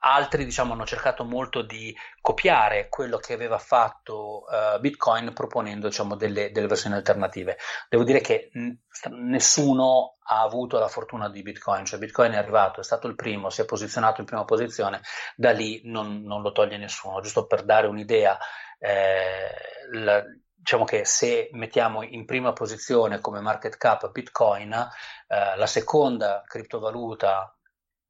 altri 0.00 0.44
diciamo, 0.44 0.72
hanno 0.72 0.86
cercato 0.86 1.24
molto 1.24 1.62
di 1.62 1.94
copiare 2.20 2.88
quello 2.88 3.18
che 3.18 3.32
aveva 3.32 3.58
fatto 3.58 4.44
uh, 4.44 4.78
Bitcoin 4.80 5.32
proponendo 5.32 5.88
diciamo, 5.88 6.14
delle, 6.16 6.50
delle, 6.50 6.66
versioni 6.66 6.96
alternative. 6.96 7.56
Devo 7.88 8.04
dire 8.04 8.20
che 8.20 8.50
n- 8.54 8.76
nessuno 9.10 10.16
ha 10.24 10.42
avuto 10.42 10.78
la 10.78 10.88
fortuna 10.88 11.28
di 11.28 11.42
Bitcoin, 11.42 11.84
cioè 11.84 11.98
Bitcoin 11.98 12.32
è 12.32 12.36
arrivato, 12.36 12.80
è 12.80 12.84
stato 12.84 13.06
il 13.08 13.14
primo, 13.14 13.50
si 13.50 13.62
è 13.62 13.64
posizionato 13.64 14.20
in 14.20 14.26
prima 14.26 14.44
posizione, 14.44 15.00
da 15.36 15.52
lì 15.52 15.80
non, 15.84 16.22
non 16.22 16.42
lo 16.42 16.52
toglie 16.52 16.76
nessuno, 16.76 17.20
giusto 17.20 17.46
per 17.46 17.64
dare 17.64 17.86
un'idea. 17.86 18.38
Eh, 18.78 19.50
la, 19.92 20.22
diciamo 20.68 20.84
che 20.84 21.06
se 21.06 21.48
mettiamo 21.52 22.02
in 22.02 22.26
prima 22.26 22.52
posizione 22.52 23.20
come 23.20 23.40
market 23.40 23.78
cap 23.78 24.10
Bitcoin, 24.10 24.72
eh, 24.72 25.56
la 25.56 25.66
seconda 25.66 26.42
criptovaluta 26.46 27.57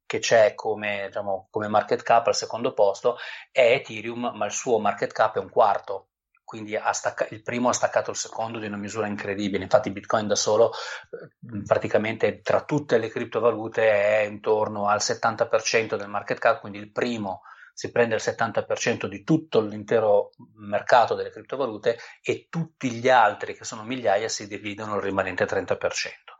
che 0.09 0.17
c'è 0.17 0.55
come, 0.55 1.03
diciamo, 1.05 1.49
come 1.51 1.67
market 1.67 2.01
cap 2.01 2.25
al 2.25 2.35
secondo 2.35 2.73
posto 2.73 3.17
è 3.51 3.73
Ethereum, 3.73 4.31
ma 4.33 4.45
il 4.47 4.51
suo 4.51 4.79
market 4.79 5.11
cap 5.11 5.35
è 5.35 5.39
un 5.39 5.51
quarto, 5.51 6.07
quindi 6.43 6.75
stacca- 6.93 7.27
il 7.29 7.43
primo 7.43 7.69
ha 7.69 7.73
staccato 7.73 8.09
il 8.09 8.17
secondo 8.17 8.57
di 8.57 8.65
una 8.65 8.77
misura 8.77 9.05
incredibile. 9.05 9.61
Infatti, 9.61 9.91
Bitcoin 9.91 10.25
da 10.25 10.33
solo, 10.33 10.71
eh, 10.71 11.61
praticamente 11.63 12.41
tra 12.41 12.63
tutte 12.63 12.97
le 12.97 13.09
criptovalute, 13.09 13.87
è 13.87 14.21
intorno 14.21 14.87
al 14.87 14.99
70% 14.99 15.95
del 15.95 16.09
market 16.09 16.39
cap, 16.39 16.59
quindi 16.59 16.79
il 16.79 16.91
primo 16.91 17.41
si 17.71 17.91
prende 17.91 18.15
il 18.15 18.21
70% 18.21 19.05
di 19.05 19.23
tutto 19.23 19.61
l'intero 19.61 20.31
mercato 20.55 21.13
delle 21.13 21.29
criptovalute 21.29 21.99
e 22.23 22.47
tutti 22.49 22.89
gli 22.93 23.09
altri, 23.09 23.53
che 23.53 23.63
sono 23.63 23.83
migliaia, 23.83 24.27
si 24.27 24.47
dividono 24.47 24.95
il 24.95 25.03
rimanente 25.03 25.45
30%. 25.45 26.35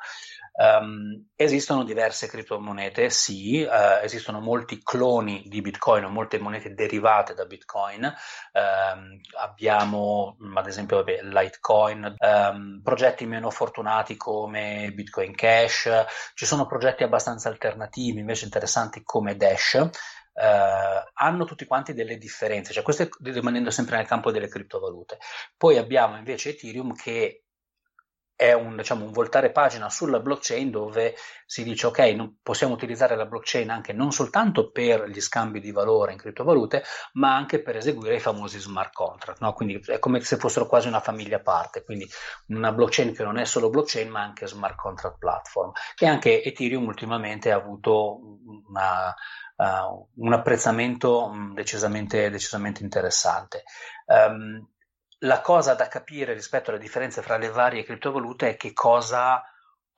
Um, 0.60 1.30
esistono 1.38 1.86
diverse 1.86 2.28
criptomonete, 2.28 3.10
sì, 3.10 3.62
uh, 3.62 4.04
esistono 4.04 4.42
molti 4.42 4.84
cloni 4.84 5.44
di 5.48 5.62
Bitcoin 5.62 6.04
o 6.04 6.10
molte 6.10 6.38
monete 6.38 6.74
derivate 6.74 7.34
da 7.34 7.46
Bitcoin. 7.46 8.04
Um, 8.04 9.22
abbiamo 9.40 10.36
ad 10.56 10.68
esempio 10.68 10.98
vabbè, 10.98 11.22
Litecoin, 11.22 12.16
um, 12.18 12.82
progetti 12.84 13.26
meno 13.26 13.50
fortunati 13.52 14.18
come 14.18 14.92
Bitcoin 14.94 15.34
Cash, 15.34 15.90
ci 16.34 16.46
sono 16.46 16.66
progetti 16.66 17.04
abbastanza 17.04 17.48
alternativi 17.48 18.20
invece 18.20 18.44
interessanti 18.44 19.02
come 19.02 19.38
Dash. 19.38 19.76
Uh, 20.34 21.10
hanno 21.14 21.46
tutti 21.46 21.66
quanti 21.66 21.94
delle 21.94 22.18
differenze, 22.18 22.74
cioè 22.74 22.84
questo 22.84 23.08
rimanendo 23.24 23.72
sempre 23.72 23.96
nel 23.96 24.08
campo 24.08 24.30
delle 24.30 24.50
criptovalute. 24.50 25.20
Poi 25.56 25.78
abbiamo 25.78 26.18
invece 26.18 26.50
Ethereum 26.50 26.94
che 26.96 27.46
è 28.40 28.54
un, 28.54 28.78
diciamo, 28.78 29.04
un, 29.04 29.12
voltare 29.12 29.52
pagina 29.52 29.90
sulla 29.90 30.22
blockchain 30.22 30.72
dove 30.72 31.14
si 31.46 31.62
dice 31.62 31.88
ok, 31.88 32.36
possiamo 32.42 32.74
utilizzare 32.74 33.18
la 33.18 33.26
blockchain 33.26 33.70
anche 33.70 33.92
non 33.92 34.14
soltanto 34.14 34.72
per 34.72 35.10
gli 35.10 35.20
scambi 35.20 35.60
di 35.60 35.74
valore 35.74 36.14
in 36.14 36.18
criptovalute, 36.18 36.82
ma 37.16 37.36
anche 37.36 37.62
per 37.62 37.76
eseguire 37.76 38.16
i 38.16 38.22
famosi 38.22 38.58
smart 38.58 38.94
contract. 38.94 39.42
No? 39.42 39.52
Quindi 39.52 39.84
è 39.86 40.00
come 40.00 40.22
se 40.22 40.38
fossero 40.38 40.68
quasi 40.68 40.88
una 40.88 41.02
famiglia 41.02 41.36
a 41.36 41.42
parte, 41.42 41.84
quindi 41.84 42.10
una 42.48 42.72
blockchain 42.72 43.14
che 43.14 43.24
non 43.26 43.38
è 43.38 43.44
solo 43.44 43.70
blockchain 43.70 44.10
ma 44.10 44.22
anche 44.22 44.48
smart 44.48 44.76
contract 44.78 45.18
platform. 45.18 45.74
E 45.98 46.08
anche 46.08 46.42
Ethereum 46.42 46.86
ultimamente 46.86 47.52
ha 47.52 47.58
avuto 47.58 48.22
una, 48.70 49.14
uh, 49.58 50.08
un 50.16 50.32
apprezzamento 50.32 51.26
um, 51.26 51.54
decisamente, 51.54 52.30
decisamente 52.30 52.84
interessante. 52.84 53.64
Um, 54.06 54.66
la 55.20 55.42
cosa 55.42 55.74
da 55.74 55.88
capire 55.88 56.34
rispetto 56.34 56.70
alle 56.70 56.80
differenze 56.80 57.22
fra 57.22 57.38
le 57.38 57.50
varie 57.50 57.84
criptovalute 57.84 58.50
è 58.50 58.56
che 58.56 58.74
cosa 58.74 59.44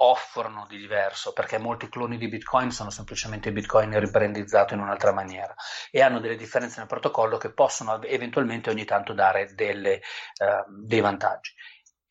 offrono 0.04 0.66
di 0.68 0.78
diverso, 0.78 1.32
perché 1.32 1.60
molti 1.60 1.88
cloni 1.88 2.18
di 2.18 2.28
Bitcoin 2.28 2.72
sono 2.72 2.90
semplicemente 2.90 3.52
Bitcoin 3.52 4.00
ribrandizzato 4.00 4.74
in 4.74 4.80
un'altra 4.80 5.14
maniera 5.14 5.54
e 5.92 6.02
hanno 6.02 6.20
delle 6.20 6.36
differenze 6.36 6.80
nel 6.80 6.88
protocollo 6.88 7.38
che 7.38 7.54
possono 7.54 8.02
eventualmente 8.02 8.72
ogni 8.72 8.86
tanto 8.86 9.14
dare 9.14 9.54
delle, 9.54 10.02
uh, 10.40 10.86
dei 10.86 11.02
vantaggi. 11.02 11.54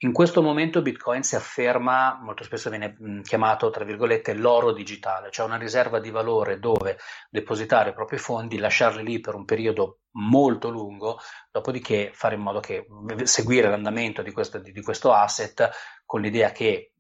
In 0.03 0.13
questo 0.13 0.41
momento 0.41 0.81
Bitcoin 0.81 1.23
si 1.23 1.37
afferma, 1.37 2.19
molto 2.23 2.43
spesso 2.43 2.71
viene 2.71 2.97
chiamato, 3.23 3.69
tra 3.69 3.85
virgolette, 3.85 4.33
l'oro 4.33 4.73
digitale, 4.73 5.31
cioè 5.31 5.45
una 5.45 5.59
riserva 5.59 6.01
di 6.01 6.11
valore 6.11 6.59
dove 6.59 6.97
depositare 7.29 7.91
i 7.91 7.93
propri 7.93 8.17
fondi, 8.17 8.57
lasciarli 8.57 9.03
lì 9.03 9.21
per 9.21 9.35
un 9.35 9.45
periodo 9.45 9.99
molto 10.13 10.71
lungo, 10.71 11.19
dopodiché 11.51 12.13
fare 12.15 12.37
in 12.37 12.41
modo 12.41 12.61
che 12.61 12.87
seguire 13.25 13.69
l'andamento 13.69 14.23
di 14.23 14.33
questo, 14.33 14.59
di, 14.59 14.73
di 14.73 14.81
questo 14.81 15.13
asset 15.13 15.69
con 16.07 16.23
l'idea 16.23 16.51
che, 16.51 16.93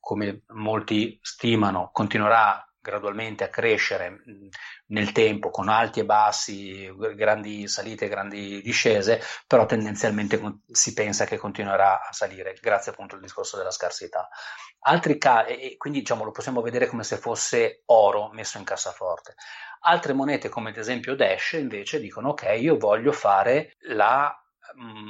come 0.00 0.42
molti 0.48 1.16
stimano, 1.22 1.90
continuerà 1.92 2.68
gradualmente 2.84 3.44
a 3.44 3.48
crescere 3.48 4.20
nel 4.88 5.12
tempo 5.12 5.48
con 5.48 5.70
alti 5.70 6.00
e 6.00 6.04
bassi, 6.04 6.94
grandi 7.14 7.66
salite 7.66 8.08
grandi 8.08 8.60
discese, 8.60 9.22
però 9.46 9.64
tendenzialmente 9.64 10.38
si 10.70 10.92
pensa 10.92 11.24
che 11.24 11.38
continuerà 11.38 12.06
a 12.06 12.12
salire 12.12 12.58
grazie 12.60 12.92
appunto 12.92 13.14
al 13.14 13.22
discorso 13.22 13.56
della 13.56 13.70
scarsità. 13.70 14.28
Altri 14.80 15.16
casi, 15.16 15.52
e 15.54 15.76
quindi 15.78 16.00
diciamo, 16.00 16.24
lo 16.24 16.30
possiamo 16.30 16.60
vedere 16.60 16.86
come 16.86 17.04
se 17.04 17.16
fosse 17.16 17.84
oro 17.86 18.28
messo 18.32 18.58
in 18.58 18.64
cassaforte. 18.64 19.34
Altre 19.86 20.12
monete 20.12 20.50
come 20.50 20.70
ad 20.70 20.76
esempio 20.76 21.16
Dash 21.16 21.52
invece 21.52 22.00
dicono 22.00 22.30
ok, 22.30 22.54
io 22.58 22.76
voglio 22.76 23.12
fare 23.12 23.72
la 23.86 24.43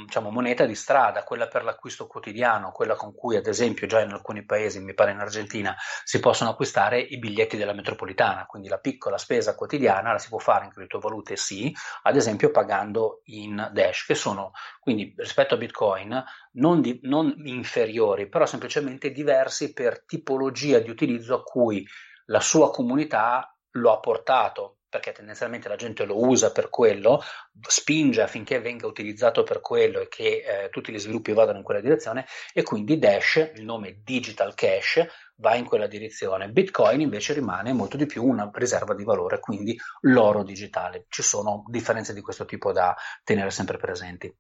diciamo, 0.05 0.31
moneta 0.31 0.67
di 0.67 0.75
strada, 0.75 1.23
quella 1.23 1.47
per 1.47 1.65
l'acquisto 1.65 2.07
quotidiano, 2.07 2.73
quella 2.73 2.97
con 2.97 3.15
cui 3.15 3.37
ad 3.37 3.47
esempio 3.47 3.87
già 3.87 4.01
in 4.01 4.11
alcuni 4.11 4.45
paesi, 4.45 4.81
mi 4.81 4.95
pare 4.95 5.13
in 5.13 5.21
Argentina, 5.21 5.75
si 6.05 6.21
possono 6.21 6.51
acquistare 6.51 7.01
i 7.01 7.19
biglietti 7.19 7.57
della 7.57 7.73
metropolitana, 7.73 8.47
quindi 8.47 8.69
la 8.69 8.79
piccola 8.79 9.19
spesa 9.19 9.55
quotidiana 9.55 10.13
la 10.13 10.19
si 10.19 10.29
può 10.29 10.39
fare 10.39 10.65
in 10.65 10.71
criptovalute 10.71 11.37
sì, 11.37 11.75
ad 12.03 12.17
esempio 12.17 12.51
pagando 12.51 13.21
in 13.25 13.71
Dash, 13.73 14.05
che 14.07 14.15
sono 14.15 14.53
quindi 14.81 15.15
rispetto 15.17 15.55
a 15.55 15.59
Bitcoin 15.59 16.25
non, 16.53 16.81
di, 16.81 16.99
non 17.03 17.35
inferiori, 17.45 18.29
però 18.29 18.47
semplicemente 18.47 19.11
diversi 19.11 19.73
per 19.73 20.05
tipologia 20.05 20.79
di 20.79 20.91
utilizzo 20.91 21.35
a 21.35 21.43
cui 21.43 21.87
la 22.27 22.41
sua 22.41 22.71
comunità 22.71 23.55
lo 23.77 23.93
ha 23.93 23.99
portato 23.99 24.79
perché 24.95 25.11
tendenzialmente 25.11 25.69
la 25.69 25.75
gente 25.75 26.05
lo 26.05 26.25
usa 26.25 26.53
per 26.53 26.71
quello, 26.71 27.21
spinge 27.67 28.23
affinché 28.23 28.61
venga 28.61 28.87
utilizzato 28.87 29.43
per 29.43 29.61
quello 29.61 29.99
e 29.99 30.07
che 30.07 30.45
eh, 30.47 30.69
tutti 30.71 30.93
gli 30.93 31.01
sviluppi 31.01 31.33
vadano 31.33 31.59
in 31.59 31.65
quella 31.65 31.81
direzione 31.81 32.27
e 32.53 32.63
quindi 32.63 32.97
Dash, 33.01 33.51
il 33.57 33.65
nome 33.65 34.03
Digital 34.05 34.55
Cash, 34.55 35.05
va 35.39 35.57
in 35.57 35.65
quella 35.65 35.89
direzione. 35.89 36.49
Bitcoin 36.49 37.01
invece 37.01 37.33
rimane 37.33 37.73
molto 37.73 37.97
di 37.97 38.07
più 38.07 38.23
una 38.25 38.49
riserva 38.55 38.95
di 38.95 39.03
valore, 39.03 39.41
quindi 39.41 39.77
l'oro 40.03 40.45
digitale. 40.45 41.07
Ci 41.09 41.25
sono 41.25 41.65
differenze 41.67 42.15
di 42.15 42.21
questo 42.21 42.45
tipo 42.45 42.71
da 42.71 42.95
tenere 43.25 43.51
sempre 43.51 43.79
presenti. 43.79 44.33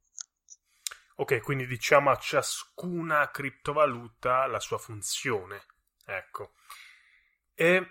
Ok, 1.16 1.40
quindi 1.40 1.66
diciamo 1.66 2.10
a 2.10 2.16
ciascuna 2.16 3.28
criptovaluta 3.28 4.46
la 4.46 4.60
sua 4.60 4.78
funzione. 4.78 5.64
Ecco. 6.06 6.52
E 7.54 7.84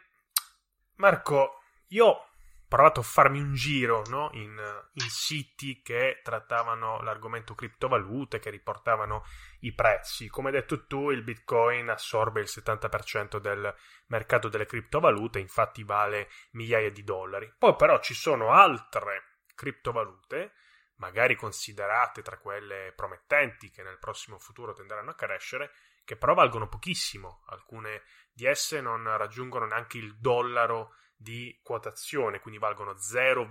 Marco, 0.96 1.60
io 1.88 2.28
provato 2.74 3.02
a 3.02 3.04
farmi 3.04 3.40
un 3.40 3.54
giro 3.54 4.02
no? 4.08 4.32
in, 4.34 4.60
in, 4.94 5.08
siti 5.08 5.84
che 5.84 6.22
trattavano 6.24 7.04
l'argomento 7.04 7.54
criptovalute, 7.54 8.40
che 8.40 8.50
riportavano 8.50 9.24
i 9.60 9.76
prezzi. 9.76 10.28
Come 10.28 10.48
hai 10.48 10.56
detto 10.56 10.88
tu, 10.88 11.12
il 11.12 11.22
Bitcoin 11.22 11.90
assorbe 11.90 12.42
il 12.42 12.50
70% 12.50 13.38
del 13.38 13.72
mercato 14.08 14.50
delle 14.50 14.66
criptovalute, 14.66 15.38
infatti 15.38 15.84
vale 15.84 16.30
migliaia 16.54 16.90
di 16.90 17.04
dollari. 17.04 17.54
Poi 17.56 17.76
però 17.76 18.00
ci 18.00 18.16
sono 18.16 18.50
altre 18.50 19.42
criptovalute, 19.54 20.54
magari 20.96 21.36
considerate 21.36 22.24
tra 22.24 22.40
quelle 22.40 22.92
promettenti 22.96 23.70
che 23.70 23.84
nel 23.84 24.00
prossimo 24.00 24.40
futuro 24.40 24.74
tenderanno 24.74 25.12
a 25.12 25.16
crescere, 25.16 25.74
che 26.04 26.18
però 26.18 26.34
valgono 26.34 26.68
pochissimo. 26.68 27.44
Alcune 27.50 28.02
di 28.34 28.48
esse 28.48 28.82
non 28.82 29.04
raggiungono 29.16 29.68
neanche 29.68 30.00
il 30.00 30.18
dollaro 30.18 30.96
di 31.16 31.60
quotazione, 31.64 32.40
quindi 32.40 32.60
valgono 32.60 32.98
0, 32.98 33.48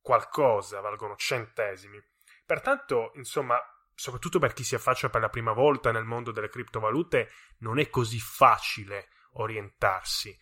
qualcosa, 0.00 0.80
valgono 0.80 1.16
centesimi. 1.16 2.02
Pertanto, 2.44 3.10
insomma, 3.14 3.58
soprattutto 3.94 4.38
per 4.38 4.52
chi 4.52 4.62
si 4.62 4.74
affaccia 4.74 5.08
per 5.08 5.20
la 5.20 5.28
prima 5.28 5.52
volta 5.52 5.90
nel 5.90 6.04
mondo 6.04 6.30
delle 6.30 6.48
criptovalute, 6.48 7.30
non 7.58 7.78
è 7.78 7.88
così 7.88 8.20
facile 8.20 9.08
orientarsi. 9.32 10.36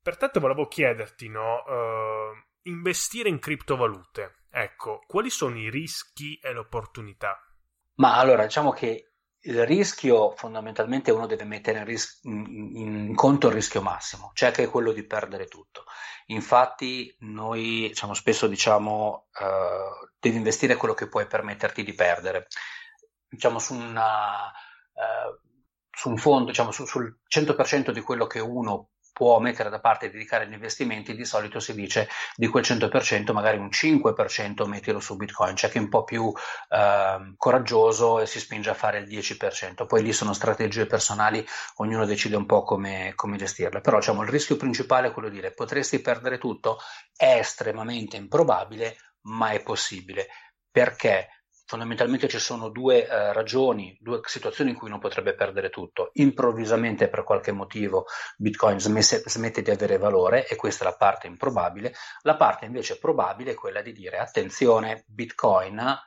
Pertanto 0.00 0.40
volevo 0.40 0.68
chiederti, 0.68 1.28
no, 1.28 1.62
uh, 1.64 2.34
investire 2.62 3.28
in 3.28 3.38
criptovalute, 3.38 4.44
ecco, 4.50 5.02
quali 5.06 5.30
sono 5.30 5.58
i 5.58 5.70
rischi 5.70 6.38
e 6.38 6.52
le 6.52 6.60
opportunità? 6.60 7.38
Ma 7.96 8.16
allora, 8.16 8.44
diciamo 8.44 8.70
che 8.72 9.13
il 9.46 9.66
rischio 9.66 10.32
fondamentalmente 10.36 11.10
uno 11.10 11.26
deve 11.26 11.44
mettere 11.44 11.78
in, 11.78 11.84
ris- 11.84 12.20
in, 12.22 12.70
in, 12.74 13.14
conto 13.14 13.48
il 13.48 13.54
rischio 13.54 13.82
massimo, 13.82 14.30
cioè 14.34 14.50
che 14.50 14.64
è 14.64 14.70
quello 14.70 14.92
di 14.92 15.04
perdere 15.04 15.46
tutto. 15.46 15.84
Infatti 16.26 17.14
noi 17.20 17.88
diciamo, 17.88 18.14
spesso 18.14 18.46
diciamo 18.46 19.26
uh, 19.38 20.08
devi 20.18 20.36
investire 20.36 20.76
quello 20.76 20.94
che 20.94 21.08
puoi 21.08 21.26
permetterti 21.26 21.82
di 21.82 21.92
perdere. 21.92 22.46
Diciamo 23.28 23.58
su, 23.58 23.74
una, 23.74 24.46
uh, 24.46 25.38
su 25.90 26.08
un 26.08 26.16
fondo, 26.16 26.46
diciamo 26.46 26.70
su, 26.70 26.86
sul 26.86 27.18
100% 27.28 27.90
di 27.90 28.00
quello 28.00 28.26
che 28.26 28.40
uno 28.40 28.90
può 29.14 29.38
mettere 29.38 29.70
da 29.70 29.78
parte 29.78 30.06
e 30.06 30.10
dedicare 30.10 30.44
agli 30.44 30.52
investimenti, 30.52 31.14
di 31.14 31.24
solito 31.24 31.60
si 31.60 31.72
dice 31.72 32.08
di 32.34 32.48
quel 32.48 32.64
100%, 32.64 33.32
magari 33.32 33.56
un 33.58 33.68
5% 33.68 34.66
mettilo 34.66 34.98
su 34.98 35.14
Bitcoin, 35.16 35.54
c'è 35.54 35.70
chi 35.70 35.78
è 35.78 35.80
un 35.80 35.88
po' 35.88 36.02
più 36.02 36.32
eh, 36.68 37.34
coraggioso 37.36 38.20
e 38.20 38.26
si 38.26 38.40
spinge 38.40 38.70
a 38.70 38.74
fare 38.74 38.98
il 38.98 39.06
10%, 39.06 39.86
poi 39.86 40.02
lì 40.02 40.12
sono 40.12 40.32
strategie 40.32 40.86
personali, 40.86 41.46
ognuno 41.76 42.04
decide 42.04 42.34
un 42.34 42.44
po' 42.44 42.64
come, 42.64 43.12
come 43.14 43.36
gestirle, 43.36 43.80
però 43.80 43.98
diciamo, 43.98 44.22
il 44.22 44.28
rischio 44.28 44.56
principale 44.56 45.08
è 45.08 45.12
quello 45.12 45.28
di 45.28 45.36
dire 45.36 45.52
potresti 45.52 46.00
perdere 46.00 46.38
tutto, 46.38 46.78
è 47.16 47.36
estremamente 47.38 48.16
improbabile, 48.16 48.96
ma 49.22 49.50
è 49.50 49.62
possibile. 49.62 50.26
Perché? 50.70 51.43
Fondamentalmente 51.74 52.28
ci 52.28 52.38
sono 52.38 52.68
due 52.68 53.04
eh, 53.04 53.32
ragioni, 53.32 53.98
due 54.00 54.20
situazioni 54.26 54.70
in 54.70 54.76
cui 54.76 54.86
uno 54.86 55.00
potrebbe 55.00 55.34
perdere 55.34 55.70
tutto. 55.70 56.10
Improvvisamente 56.14 57.08
per 57.08 57.24
qualche 57.24 57.50
motivo 57.50 58.06
Bitcoin 58.36 58.78
smesse, 58.78 59.24
smette 59.26 59.60
di 59.60 59.72
avere 59.72 59.98
valore 59.98 60.46
e 60.46 60.54
questa 60.54 60.84
è 60.84 60.86
la 60.86 60.96
parte 60.96 61.26
improbabile. 61.26 61.92
La 62.22 62.36
parte 62.36 62.64
invece 62.64 62.98
probabile 62.98 63.52
è 63.52 63.54
quella 63.54 63.82
di 63.82 63.92
dire 63.92 64.18
attenzione, 64.18 65.02
Bitcoin 65.08 65.98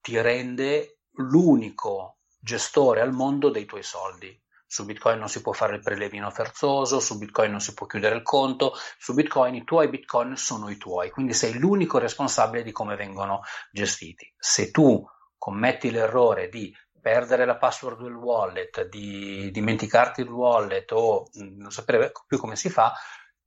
ti 0.00 0.20
rende 0.20 1.02
l'unico 1.18 2.18
gestore 2.40 3.00
al 3.00 3.12
mondo 3.12 3.48
dei 3.48 3.66
tuoi 3.66 3.84
soldi. 3.84 4.36
Su 4.72 4.84
Bitcoin 4.84 5.18
non 5.18 5.28
si 5.28 5.42
può 5.42 5.50
fare 5.50 5.74
il 5.74 5.82
prelevino 5.82 6.30
forzoso, 6.30 7.00
su 7.00 7.18
Bitcoin 7.18 7.50
non 7.50 7.58
si 7.58 7.74
può 7.74 7.86
chiudere 7.88 8.14
il 8.14 8.22
conto, 8.22 8.74
su 8.98 9.14
Bitcoin 9.14 9.56
i 9.56 9.64
tuoi 9.64 9.88
Bitcoin 9.88 10.36
sono 10.36 10.70
i 10.70 10.76
tuoi, 10.76 11.10
quindi 11.10 11.34
sei 11.34 11.58
l'unico 11.58 11.98
responsabile 11.98 12.62
di 12.62 12.70
come 12.70 12.94
vengono 12.94 13.40
gestiti. 13.72 14.32
Se 14.38 14.70
tu 14.70 15.04
commetti 15.36 15.90
l'errore 15.90 16.48
di 16.48 16.72
perdere 17.00 17.46
la 17.46 17.56
password 17.56 18.00
del 18.00 18.14
wallet, 18.14 18.86
di 18.86 19.50
dimenticarti 19.50 20.20
il 20.20 20.30
wallet 20.30 20.92
o 20.92 21.24
non 21.32 21.72
sapere 21.72 22.12
più 22.28 22.38
come 22.38 22.54
si 22.54 22.70
fa, 22.70 22.92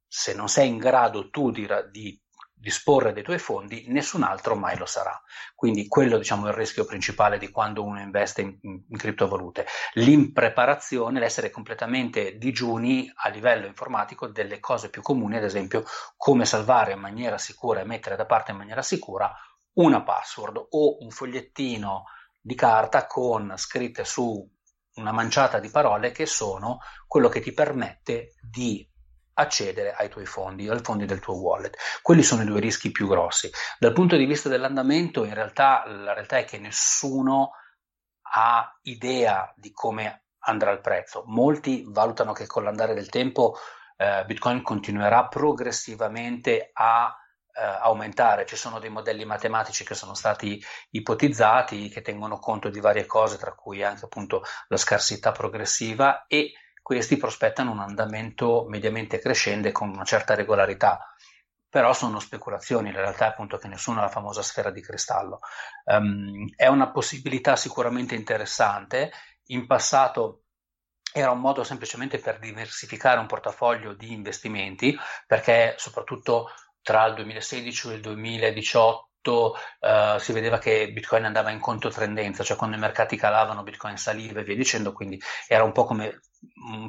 se 0.06 0.34
non 0.36 0.50
sei 0.50 0.68
in 0.68 0.78
grado 0.78 1.30
tu 1.30 1.52
di, 1.52 1.66
di 1.90 2.22
disporre 2.64 3.12
dei 3.12 3.24
tuoi 3.24 3.40
fondi, 3.40 3.88
nessun 3.90 4.24
altro 4.24 4.56
mai 4.56 4.78
lo 4.78 4.86
sarà. 4.86 5.22
Quindi 5.54 5.90
quello 5.90 6.18
diciamo, 6.18 6.46
è 6.46 6.50
il 6.50 6.56
rischio 6.56 6.86
principale 6.86 7.38
di 7.38 7.52
quando 7.52 7.84
uno 7.84 8.00
investe 8.00 8.40
in, 8.40 8.58
in, 8.62 8.98
criptovalute. 8.98 9.66
L'impreparazione, 9.96 11.20
l'essere 11.20 11.50
completamente 11.50 12.38
digiuni 12.38 13.12
a 13.14 13.28
livello 13.28 13.66
informatico 13.66 14.28
delle 14.28 14.62
cose 14.62 14.90
più 14.90 15.02
comuni, 15.02 15.36
ad 15.36 15.44
esempio 15.44 15.84
come 16.16 16.46
salvare 16.46 16.94
in 16.94 17.00
maniera 17.00 17.38
sicura 17.38 17.82
e 17.82 17.86
mettere 17.86 18.16
da 18.16 18.26
parte 18.26 18.52
in 18.52 18.58
maniera 18.58 18.82
sicura 18.82 19.30
una 19.74 20.02
password 20.02 20.68
o 20.70 21.04
un 21.04 21.10
fogliettino 21.10 22.06
di 22.40 22.56
carta 22.56 23.08
con 23.08 23.56
scritte 23.58 24.06
su 24.06 24.50
una 24.96 25.12
manciata 25.12 25.60
di 25.60 25.70
parole 25.70 26.12
che 26.12 26.26
sono 26.26 26.80
quello 27.08 27.28
che 27.28 27.42
ti 27.42 27.52
permette 27.52 28.36
di 28.42 28.90
accedere 29.36 29.94
ai 29.94 30.10
tuoi 30.10 30.26
fondi, 30.26 30.68
ai 30.68 30.80
fondi 30.82 31.06
del 31.06 31.20
tuo 31.20 31.36
wallet. 31.36 31.78
Quelli 32.02 32.24
sono 32.24 32.44
i 32.44 32.46
due 32.46 32.60
rischi 32.60 32.92
più 32.92 33.08
grossi. 33.08 33.50
Dal 33.80 33.94
punto 33.94 34.16
di 34.16 34.26
vista 34.26 34.50
dell'andamento, 34.50 35.24
in 35.24 35.34
realtà 35.34 35.84
la 35.88 36.14
realtà 36.14 36.38
è 36.38 36.46
che 36.46 36.58
nessuno 36.60 37.52
ha 38.36 38.80
idea 38.84 39.54
di 39.56 39.72
come 39.72 40.26
andrà 40.46 40.72
il 40.72 40.82
prezzo. 40.82 41.24
Molti 41.28 41.84
valutano 41.88 42.34
che 42.34 42.48
con 42.48 42.64
l'andare 42.64 42.94
del 42.94 43.10
tempo 43.10 43.56
eh, 43.98 44.24
Bitcoin 44.26 44.62
continuerà 44.62 45.28
progressivamente 45.28 46.72
a 46.74 47.16
eh, 47.54 47.62
aumentare. 47.62 48.46
Ci 48.46 48.56
sono 48.56 48.80
dei 48.80 48.90
modelli 48.90 49.26
matematici 49.26 49.84
che 49.84 49.94
sono 49.94 50.14
stati 50.14 50.62
ipotizzati 50.92 51.90
che 51.90 52.02
tengono 52.02 52.40
conto 52.40 52.70
di 52.70 52.80
varie 52.80 53.06
cose, 53.06 53.38
tra 53.38 53.54
cui 53.54 53.84
anche 53.84 54.06
appunto 54.06 54.44
la 54.68 54.78
scarsità 54.78 55.32
progressiva 55.32 56.26
e 56.28 56.54
questi 56.84 57.16
prospettano 57.18 57.72
un 57.72 57.80
andamento 57.80 58.66
mediamente 58.68 59.18
crescente 59.18 59.72
con 59.72 59.90
una 59.90 60.04
certa 60.04 60.36
regolarità, 60.36 61.16
però 61.70 61.94
sono 61.94 62.20
speculazioni, 62.20 62.92
la 62.92 63.00
realtà 63.00 63.26
è 63.26 63.30
appunto 63.30 63.58
che 63.58 63.70
nessuno 63.70 64.00
ha 64.00 64.04
la 64.04 64.10
famosa 64.10 64.44
sfera 64.44 64.70
di 64.70 64.82
cristallo. 64.82 65.40
Um, 65.86 66.48
è 66.56 66.68
una 66.68 66.92
possibilità 66.92 67.56
sicuramente 67.56 68.16
interessante, 68.16 69.12
in 69.46 69.66
passato 69.66 70.44
era 71.14 71.32
un 71.32 71.40
modo 71.40 71.64
semplicemente 71.64 72.20
per 72.20 72.38
diversificare 72.38 73.20
un 73.20 73.28
portafoglio 73.28 73.94
di 73.94 74.12
investimenti, 74.12 74.96
perché 75.26 75.76
soprattutto 75.78 76.50
tra 76.82 77.06
il 77.06 77.16
2016 77.16 77.90
e 77.90 77.94
il 77.96 78.02
2018 78.02 79.12
Uh, 79.24 79.56
eh, 79.80 80.18
si 80.20 80.34
vedeva 80.34 80.58
che 80.58 80.92
Bitcoin 80.92 81.24
andava 81.24 81.50
in 81.50 81.62
controtendenza, 81.62 82.44
cioè 82.44 82.58
quando 82.58 82.76
i 82.76 82.80
mercati 82.80 83.16
calavano 83.16 83.64
Bitcoin 83.64 83.96
saliva 83.96 84.42
e 84.42 84.44
via 84.44 84.58
dicendo, 84.58 84.92
quindi 84.92 85.18
era 85.48 85.64
un 85.64 85.72
po' 85.72 85.86
come 85.86 86.20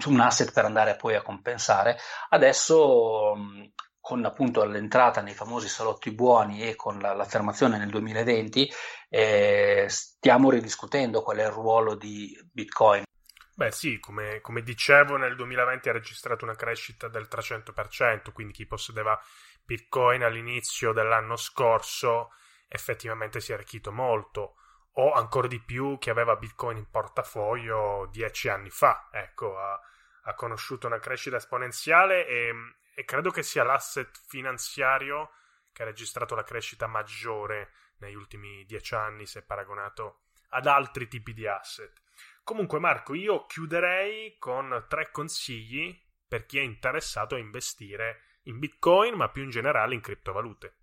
un 0.07 0.21
asset 0.21 0.53
per 0.53 0.65
andare 0.65 0.97
poi 0.97 1.15
a 1.15 1.23
compensare. 1.23 1.99
Adesso 2.31 3.37
con 4.01 4.23
appunto 4.25 4.65
l'entrata 4.65 5.23
nei 5.23 5.33
famosi 5.33 5.67
salotti 5.67 6.11
buoni 6.11 6.63
e 6.69 6.77
con 6.77 6.99
la, 6.99 7.15
l'affermazione 7.15 7.79
nel 7.79 7.89
2020 7.89 8.71
eh, 9.09 9.87
stiamo 9.89 10.51
ridiscutendo 10.51 11.23
qual 11.23 11.39
è 11.39 11.45
il 11.45 11.51
ruolo 11.51 11.95
di 11.95 12.39
Bitcoin. 12.53 13.05
Beh 13.57 13.71
sì, 13.71 13.99
come, 14.01 14.41
come, 14.43 14.63
dicevo 14.63 15.17
nel 15.17 15.37
2020 15.37 15.89
ha 15.89 15.93
registrato 15.93 16.45
una 16.45 16.55
crescita 16.55 17.09
del 17.09 17.29
300%, 17.31 18.33
quindi 18.33 18.53
chi 18.53 18.67
possedeva 18.67 19.19
Bitcoin 19.65 20.23
all'inizio 20.23 20.93
dell'anno 20.93 21.37
scorso 21.37 22.31
effettivamente 22.69 23.41
si 23.41 23.53
è 23.53 23.55
arricchito 23.55 23.91
molto 23.93 24.57
o 24.95 25.13
ancora 25.13 25.47
di 25.49 25.61
più 25.61 25.99
chi 25.99 26.11
aveva 26.11 26.37
Bitcoin 26.37 26.77
in 26.77 26.91
portafoglio 26.91 28.09
dieci 28.11 28.49
anni 28.49 28.71
fa. 28.71 29.09
Ecco, 29.11 29.59
ha, 29.59 29.81
ha 30.23 30.35
conosciuto 30.35 30.87
una 30.87 30.99
crescita 30.99 31.37
esponenziale 31.37 32.27
e, 32.27 32.55
e, 32.95 33.05
credo 33.05 33.31
che 33.31 33.43
sia 33.43 33.65
l'asset 33.65 34.21
finanziario 34.27 35.31
che 35.73 35.83
ha 35.83 35.87
registrato 35.87 36.35
la 36.35 36.45
crescita 36.45 36.87
maggiore 36.87 37.73
negli 37.99 38.15
ultimi 38.15 38.65
dieci 38.65 38.95
anni 38.95 39.27
se 39.27 39.43
paragonato 39.43 40.21
ad 40.51 40.67
altri 40.67 41.09
tipi 41.09 41.33
di 41.33 41.47
asset. 41.47 42.03
Comunque, 42.45 42.79
Marco, 42.79 43.15
io 43.15 43.47
chiuderei 43.47 44.37
con 44.39 44.85
tre 44.89 45.11
consigli 45.11 46.01
per 46.29 46.47
chi 46.47 46.59
è 46.59 46.63
interessato 46.63 47.35
a 47.35 47.39
investire 47.39 48.21
in 48.45 48.59
Bitcoin, 48.59 49.15
ma 49.15 49.31
più 49.31 49.43
in 49.43 49.51
generale 49.51 49.95
in 49.95 50.01
criptovalute. 50.01 50.77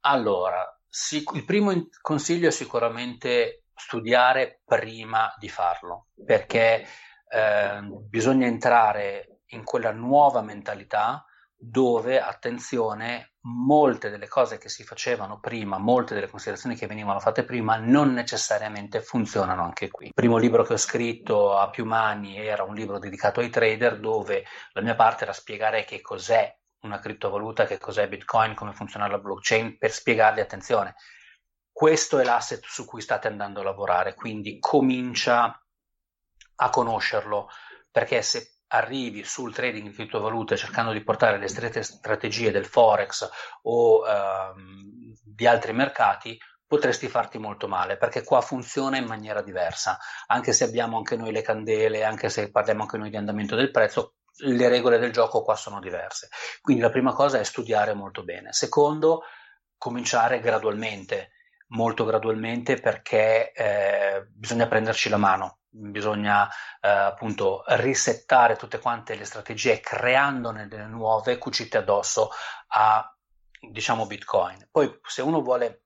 Allora, 0.00 0.79
Sic- 0.92 1.34
il 1.36 1.44
primo 1.44 1.72
consiglio 2.00 2.48
è 2.48 2.50
sicuramente 2.50 3.62
studiare 3.74 4.60
prima 4.64 5.32
di 5.38 5.48
farlo, 5.48 6.08
perché 6.26 6.84
eh, 7.28 7.80
bisogna 8.08 8.46
entrare 8.46 9.42
in 9.52 9.64
quella 9.64 9.92
nuova 9.92 10.42
mentalità 10.42 11.24
dove, 11.56 12.20
attenzione, 12.20 13.34
molte 13.42 14.10
delle 14.10 14.28
cose 14.28 14.58
che 14.58 14.68
si 14.68 14.82
facevano 14.82 15.38
prima, 15.40 15.78
molte 15.78 16.14
delle 16.14 16.28
considerazioni 16.28 16.74
che 16.74 16.86
venivano 16.86 17.20
fatte 17.20 17.44
prima, 17.44 17.76
non 17.76 18.12
necessariamente 18.12 19.00
funzionano 19.00 19.62
anche 19.62 19.90
qui. 19.90 20.06
Il 20.06 20.14
primo 20.14 20.38
libro 20.38 20.62
che 20.64 20.72
ho 20.72 20.78
scritto 20.78 21.56
a 21.56 21.68
più 21.70 21.84
mani 21.84 22.38
era 22.38 22.62
un 22.64 22.74
libro 22.74 22.98
dedicato 22.98 23.40
ai 23.40 23.50
trader, 23.50 24.00
dove 24.00 24.44
la 24.72 24.80
mia 24.82 24.94
parte 24.94 25.24
era 25.24 25.32
spiegare 25.32 25.84
che 25.84 26.00
cos'è 26.00 26.54
una 26.82 26.98
criptovaluta, 26.98 27.66
che 27.66 27.78
cos'è 27.78 28.08
Bitcoin, 28.08 28.54
come 28.54 28.72
funziona 28.72 29.06
la 29.06 29.18
blockchain, 29.18 29.78
per 29.78 29.90
spiegargli, 29.90 30.40
attenzione, 30.40 30.94
questo 31.72 32.18
è 32.18 32.24
l'asset 32.24 32.64
su 32.64 32.84
cui 32.84 33.00
state 33.00 33.28
andando 33.28 33.60
a 33.60 33.64
lavorare, 33.64 34.14
quindi 34.14 34.58
comincia 34.58 35.62
a 36.56 36.70
conoscerlo, 36.70 37.48
perché 37.90 38.22
se 38.22 38.60
arrivi 38.72 39.24
sul 39.24 39.54
trading 39.54 39.88
di 39.88 39.94
criptovalute 39.94 40.56
cercando 40.56 40.92
di 40.92 41.02
portare 41.02 41.38
le 41.38 41.48
strette 41.48 41.82
strategie 41.82 42.50
del 42.50 42.66
forex 42.66 43.28
o 43.62 44.06
ehm, 44.06 45.14
di 45.24 45.46
altri 45.46 45.72
mercati, 45.72 46.38
potresti 46.66 47.08
farti 47.08 47.38
molto 47.38 47.66
male 47.66 47.96
perché 47.96 48.22
qua 48.22 48.40
funziona 48.40 48.96
in 48.96 49.06
maniera 49.06 49.42
diversa. 49.42 49.98
Anche 50.26 50.52
se 50.52 50.64
abbiamo 50.64 50.98
anche 50.98 51.16
noi 51.16 51.32
le 51.32 51.42
candele, 51.42 52.04
anche 52.04 52.28
se 52.28 52.50
parliamo 52.50 52.82
anche 52.82 52.96
noi 52.96 53.10
di 53.10 53.16
andamento 53.16 53.56
del 53.56 53.72
prezzo, 53.72 54.14
le 54.38 54.68
regole 54.68 54.98
del 54.98 55.12
gioco 55.12 55.42
qua 55.42 55.56
sono 55.56 55.80
diverse. 55.80 56.28
Quindi 56.60 56.82
la 56.82 56.90
prima 56.90 57.12
cosa 57.12 57.38
è 57.38 57.44
studiare 57.44 57.94
molto 57.94 58.22
bene. 58.24 58.52
Secondo, 58.52 59.22
cominciare 59.76 60.40
gradualmente, 60.40 61.32
molto 61.68 62.04
gradualmente 62.04 62.76
perché 62.76 63.52
eh, 63.52 64.26
bisogna 64.28 64.66
prenderci 64.66 65.08
la 65.08 65.16
mano, 65.16 65.60
bisogna 65.68 66.48
eh, 66.80 66.88
appunto 66.88 67.62
risettare 67.68 68.56
tutte 68.56 68.78
quante 68.78 69.14
le 69.14 69.24
strategie 69.24 69.80
creandone 69.80 70.68
delle 70.68 70.86
nuove 70.86 71.38
cucite 71.38 71.78
addosso 71.78 72.30
a 72.68 73.14
diciamo 73.60 74.06
Bitcoin. 74.06 74.68
Poi 74.70 75.00
se 75.06 75.22
uno 75.22 75.42
vuole 75.42 75.84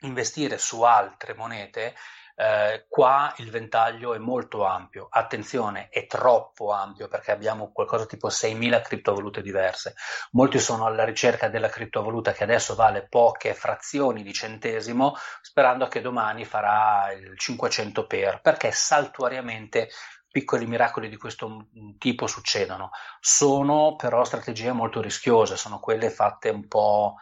investire 0.00 0.58
su 0.58 0.82
altre 0.82 1.34
monete, 1.34 1.94
eh, 2.40 2.86
qua 2.88 3.34
il 3.38 3.50
ventaglio 3.50 4.14
è 4.14 4.18
molto 4.18 4.64
ampio, 4.64 5.08
attenzione, 5.10 5.88
è 5.88 6.06
troppo 6.06 6.70
ampio 6.70 7.08
perché 7.08 7.32
abbiamo 7.32 7.72
qualcosa 7.72 8.06
tipo 8.06 8.28
6.000 8.28 8.80
criptovalute 8.80 9.42
diverse. 9.42 9.94
Molti 10.32 10.60
sono 10.60 10.86
alla 10.86 11.02
ricerca 11.02 11.48
della 11.48 11.68
criptovaluta 11.68 12.30
che 12.30 12.44
adesso 12.44 12.76
vale 12.76 13.08
poche 13.08 13.54
frazioni 13.54 14.22
di 14.22 14.32
centesimo, 14.32 15.16
sperando 15.42 15.88
che 15.88 16.00
domani 16.00 16.44
farà 16.44 17.10
il 17.10 17.36
500 17.36 18.06
per, 18.06 18.40
perché 18.40 18.70
saltuariamente 18.70 19.88
piccoli 20.30 20.66
miracoli 20.66 21.08
di 21.08 21.16
questo 21.16 21.66
tipo 21.98 22.28
succedono. 22.28 22.90
Sono 23.18 23.96
però 23.96 24.22
strategie 24.22 24.70
molto 24.70 25.00
rischiose, 25.00 25.56
sono 25.56 25.80
quelle 25.80 26.08
fatte 26.08 26.50
un 26.50 26.68
po' 26.68 27.16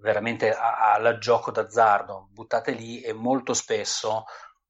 veramente 0.00 0.54
al 0.54 1.18
gioco 1.18 1.50
d'azzardo, 1.50 2.28
buttate 2.30 2.72
lì 2.72 3.00
e 3.00 3.12
molto 3.12 3.54
spesso 3.54 4.26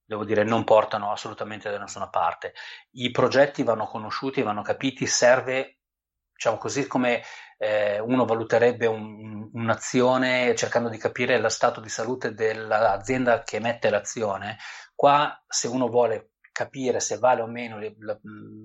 devo 0.09 0.25
dire, 0.25 0.43
non 0.43 0.65
portano 0.65 1.13
assolutamente 1.13 1.71
da 1.71 1.79
nessuna 1.79 2.09
parte. 2.09 2.55
I 2.93 3.11
progetti 3.11 3.63
vanno 3.63 3.87
conosciuti, 3.87 4.41
vanno 4.41 4.63
capiti, 4.63 5.07
serve, 5.07 5.81
diciamo 6.33 6.57
così, 6.57 6.87
come 6.87 7.23
eh, 7.59 8.01
uno 8.01 8.25
valuterebbe 8.25 8.87
un, 8.87 9.51
un'azione 9.53 10.55
cercando 10.55 10.89
di 10.89 10.97
capire 10.97 11.39
lo 11.39 11.51
stato 11.51 11.81
di 11.81 11.91
salute 11.91 12.33
dell'azienda 12.33 13.43
che 13.43 13.57
emette 13.57 13.91
l'azione. 13.91 14.57
Qua, 14.95 15.45
se 15.47 15.69
uno 15.69 15.89
vuole 15.89 16.31
capire 16.53 17.01
se 17.01 17.19
vale 17.19 17.43
o 17.43 17.47
meno 17.47 17.79
la, 17.79 17.93
la, 17.99 18.19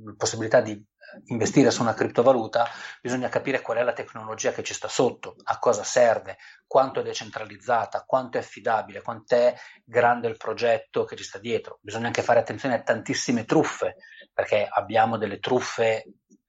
la 0.05 0.13
possibilità 0.15 0.61
di 0.61 0.81
investire 1.25 1.71
su 1.71 1.81
una 1.81 1.93
criptovaluta, 1.93 2.67
bisogna 3.01 3.29
capire 3.29 3.61
qual 3.61 3.77
è 3.77 3.83
la 3.83 3.93
tecnologia 3.93 4.51
che 4.51 4.63
ci 4.63 4.73
sta 4.73 4.87
sotto, 4.87 5.35
a 5.43 5.59
cosa 5.59 5.83
serve, 5.83 6.37
quanto 6.67 6.99
è 6.99 7.03
decentralizzata, 7.03 8.03
quanto 8.05 8.37
è 8.37 8.41
affidabile, 8.41 9.01
quanto 9.01 9.35
è 9.35 9.55
grande 9.83 10.27
il 10.27 10.37
progetto 10.37 11.05
che 11.05 11.15
ci 11.15 11.23
sta 11.23 11.39
dietro. 11.39 11.79
Bisogna 11.81 12.07
anche 12.07 12.21
fare 12.21 12.39
attenzione 12.39 12.75
a 12.75 12.81
tantissime 12.81 13.45
truffe, 13.45 13.97
perché 14.33 14.67
abbiamo 14.69 15.17
delle 15.17 15.39
truffe 15.39 16.03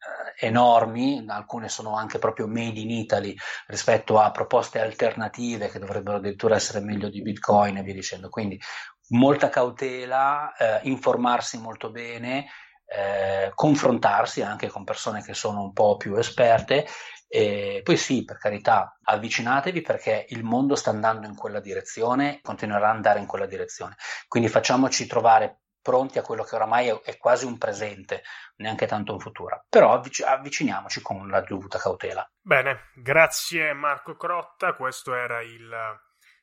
eh, 0.05 0.47
enormi, 0.47 1.25
alcune 1.29 1.69
sono 1.69 1.97
anche 1.97 2.19
proprio 2.19 2.47
made 2.47 2.79
in 2.79 2.91
Italy 2.91 3.35
rispetto 3.67 4.19
a 4.19 4.31
proposte 4.31 4.81
alternative 4.81 5.69
che 5.69 5.79
dovrebbero 5.79 6.17
addirittura 6.17 6.57
essere 6.57 6.81
meglio 6.81 7.09
di 7.09 7.23
Bitcoin 7.23 7.77
e 7.79 7.83
via 7.83 7.95
dicendo. 7.95 8.29
Quindi 8.29 8.61
molta 9.09 9.49
cautela, 9.49 10.55
eh, 10.57 10.81
informarsi 10.89 11.59
molto 11.59 11.91
bene, 11.91 12.47
eh, 12.87 13.53
confrontarsi 13.55 14.43
anche 14.43 14.69
con 14.69 14.85
persone 14.85 15.23
che 15.23 15.35
sono 15.35 15.63
un 15.63 15.73
po' 15.73 15.97
più 15.97 16.17
esperte. 16.17 16.87
E 17.27 17.81
poi 17.83 17.97
sì, 17.97 18.25
per 18.25 18.39
carità, 18.39 18.97
avvicinatevi 19.03 19.81
perché 19.81 20.27
il 20.29 20.45
mondo 20.45 20.77
sta 20.77 20.91
andando 20.91 21.27
in 21.27 21.35
quella 21.35 21.61
direzione, 21.61 22.39
continuerà 22.43 22.91
ad 22.91 22.95
andare 22.95 23.19
in 23.19 23.27
quella 23.27 23.47
direzione. 23.47 23.97
Quindi 24.29 24.49
facciamoci 24.49 25.07
trovare 25.07 25.63
pronti 25.85 26.19
a 26.19 26.23
quello 26.23 26.45
che 26.45 26.55
oramai 26.55 26.89
è, 27.03 27.19
quasi 27.19 27.45
un 27.45 27.59
presente, 27.59 28.23
neanche 28.57 28.87
tanto 28.87 29.13
un 29.13 29.21
futuro. 29.21 29.67
Però 29.69 29.93
avvic- 29.93 30.25
avviciniamoci 30.25 31.03
con 31.03 31.29
la 31.29 31.43
dovuta 31.43 31.79
cautela. 31.79 32.27
Bene, 32.41 32.91
grazie 32.95 33.75
Marco 33.75 34.17
Crotta, 34.17 34.73
questo 34.75 35.15
era 35.15 35.43
il 35.43 35.71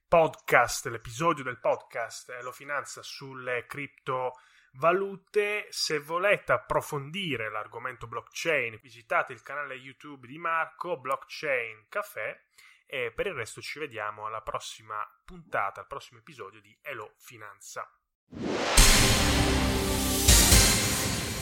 podcast, 0.08 0.88
l'episodio 0.88 1.44
del 1.44 1.60
podcast 1.60 2.30
Elo 2.32 2.52
Finanza 2.52 3.02
sulle 3.02 3.66
criptovalute. 4.72 5.68
Se 5.70 6.00
volete 6.00 6.54
approfondire 6.54 7.50
l'argomento 7.50 8.08
blockchain, 8.08 8.80
visitate 8.82 9.34
il 9.34 9.42
canale 9.42 9.76
YouTube 9.76 10.28
di 10.28 10.38
Marco, 10.38 10.98
Blockchain 10.98 11.86
Café, 11.90 12.46
e 12.86 13.12
per 13.14 13.28
il 13.28 13.34
resto 13.34 13.62
ci 13.62 13.80
vediamo 13.80 14.26
alla 14.26 14.42
prossima 14.42 14.96
puntata, 15.26 15.82
al 15.82 15.88
prossimo 15.88 16.20
episodio 16.20 16.62
di 16.62 16.76
Elo 16.82 17.14
Finanza. 17.18 17.88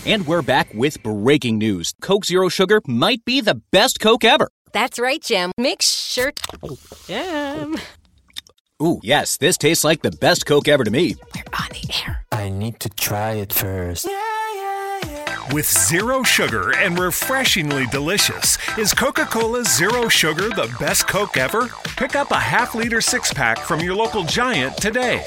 And 0.06 0.26
we're 0.26 0.42
back 0.42 0.70
with 0.74 1.02
breaking 1.02 1.58
news. 1.58 1.94
Coke 2.02 2.26
Zero 2.26 2.48
Sugar 2.48 2.80
might 2.86 3.24
be 3.26 3.42
the 3.42 3.56
best 3.72 4.00
Coke 4.00 4.24
ever. 4.24 4.48
That's 4.72 4.98
right, 4.98 5.22
Jim. 5.22 5.52
Make 5.58 5.82
sure. 5.82 6.32
Jim. 7.06 7.76
Ooh, 8.82 9.02
yes, 9.04 9.36
this 9.36 9.58
tastes 9.58 9.84
like 9.84 10.04
the 10.04 10.12
best 10.12 10.46
Coke 10.46 10.70
ever 10.70 10.86
to 10.86 10.92
me. 10.92 11.16
We're 11.36 11.44
on 11.60 11.68
the 11.74 11.94
air. 12.02 12.24
I 12.32 12.48
need 12.48 12.80
to 12.80 12.90
try 12.90 13.32
it 13.34 13.52
first. 13.52 14.08
With 15.52 15.66
zero 15.66 16.24
sugar 16.24 16.74
and 16.78 16.98
refreshingly 16.98 17.88
delicious, 17.88 18.58
is 18.78 18.94
Coca 18.94 19.26
Cola 19.26 19.66
Zero 19.66 20.08
Sugar 20.08 20.48
the 20.50 20.74
best 20.80 21.10
Coke 21.10 21.36
ever? 21.36 21.68
Pick 21.98 22.16
up 22.16 22.32
a 22.32 22.40
half 22.40 22.74
liter 22.74 23.02
six 23.02 23.34
pack 23.34 23.60
from 23.60 23.82
your 23.82 23.96
local 23.96 24.24
giant 24.24 24.78
today. 24.78 25.26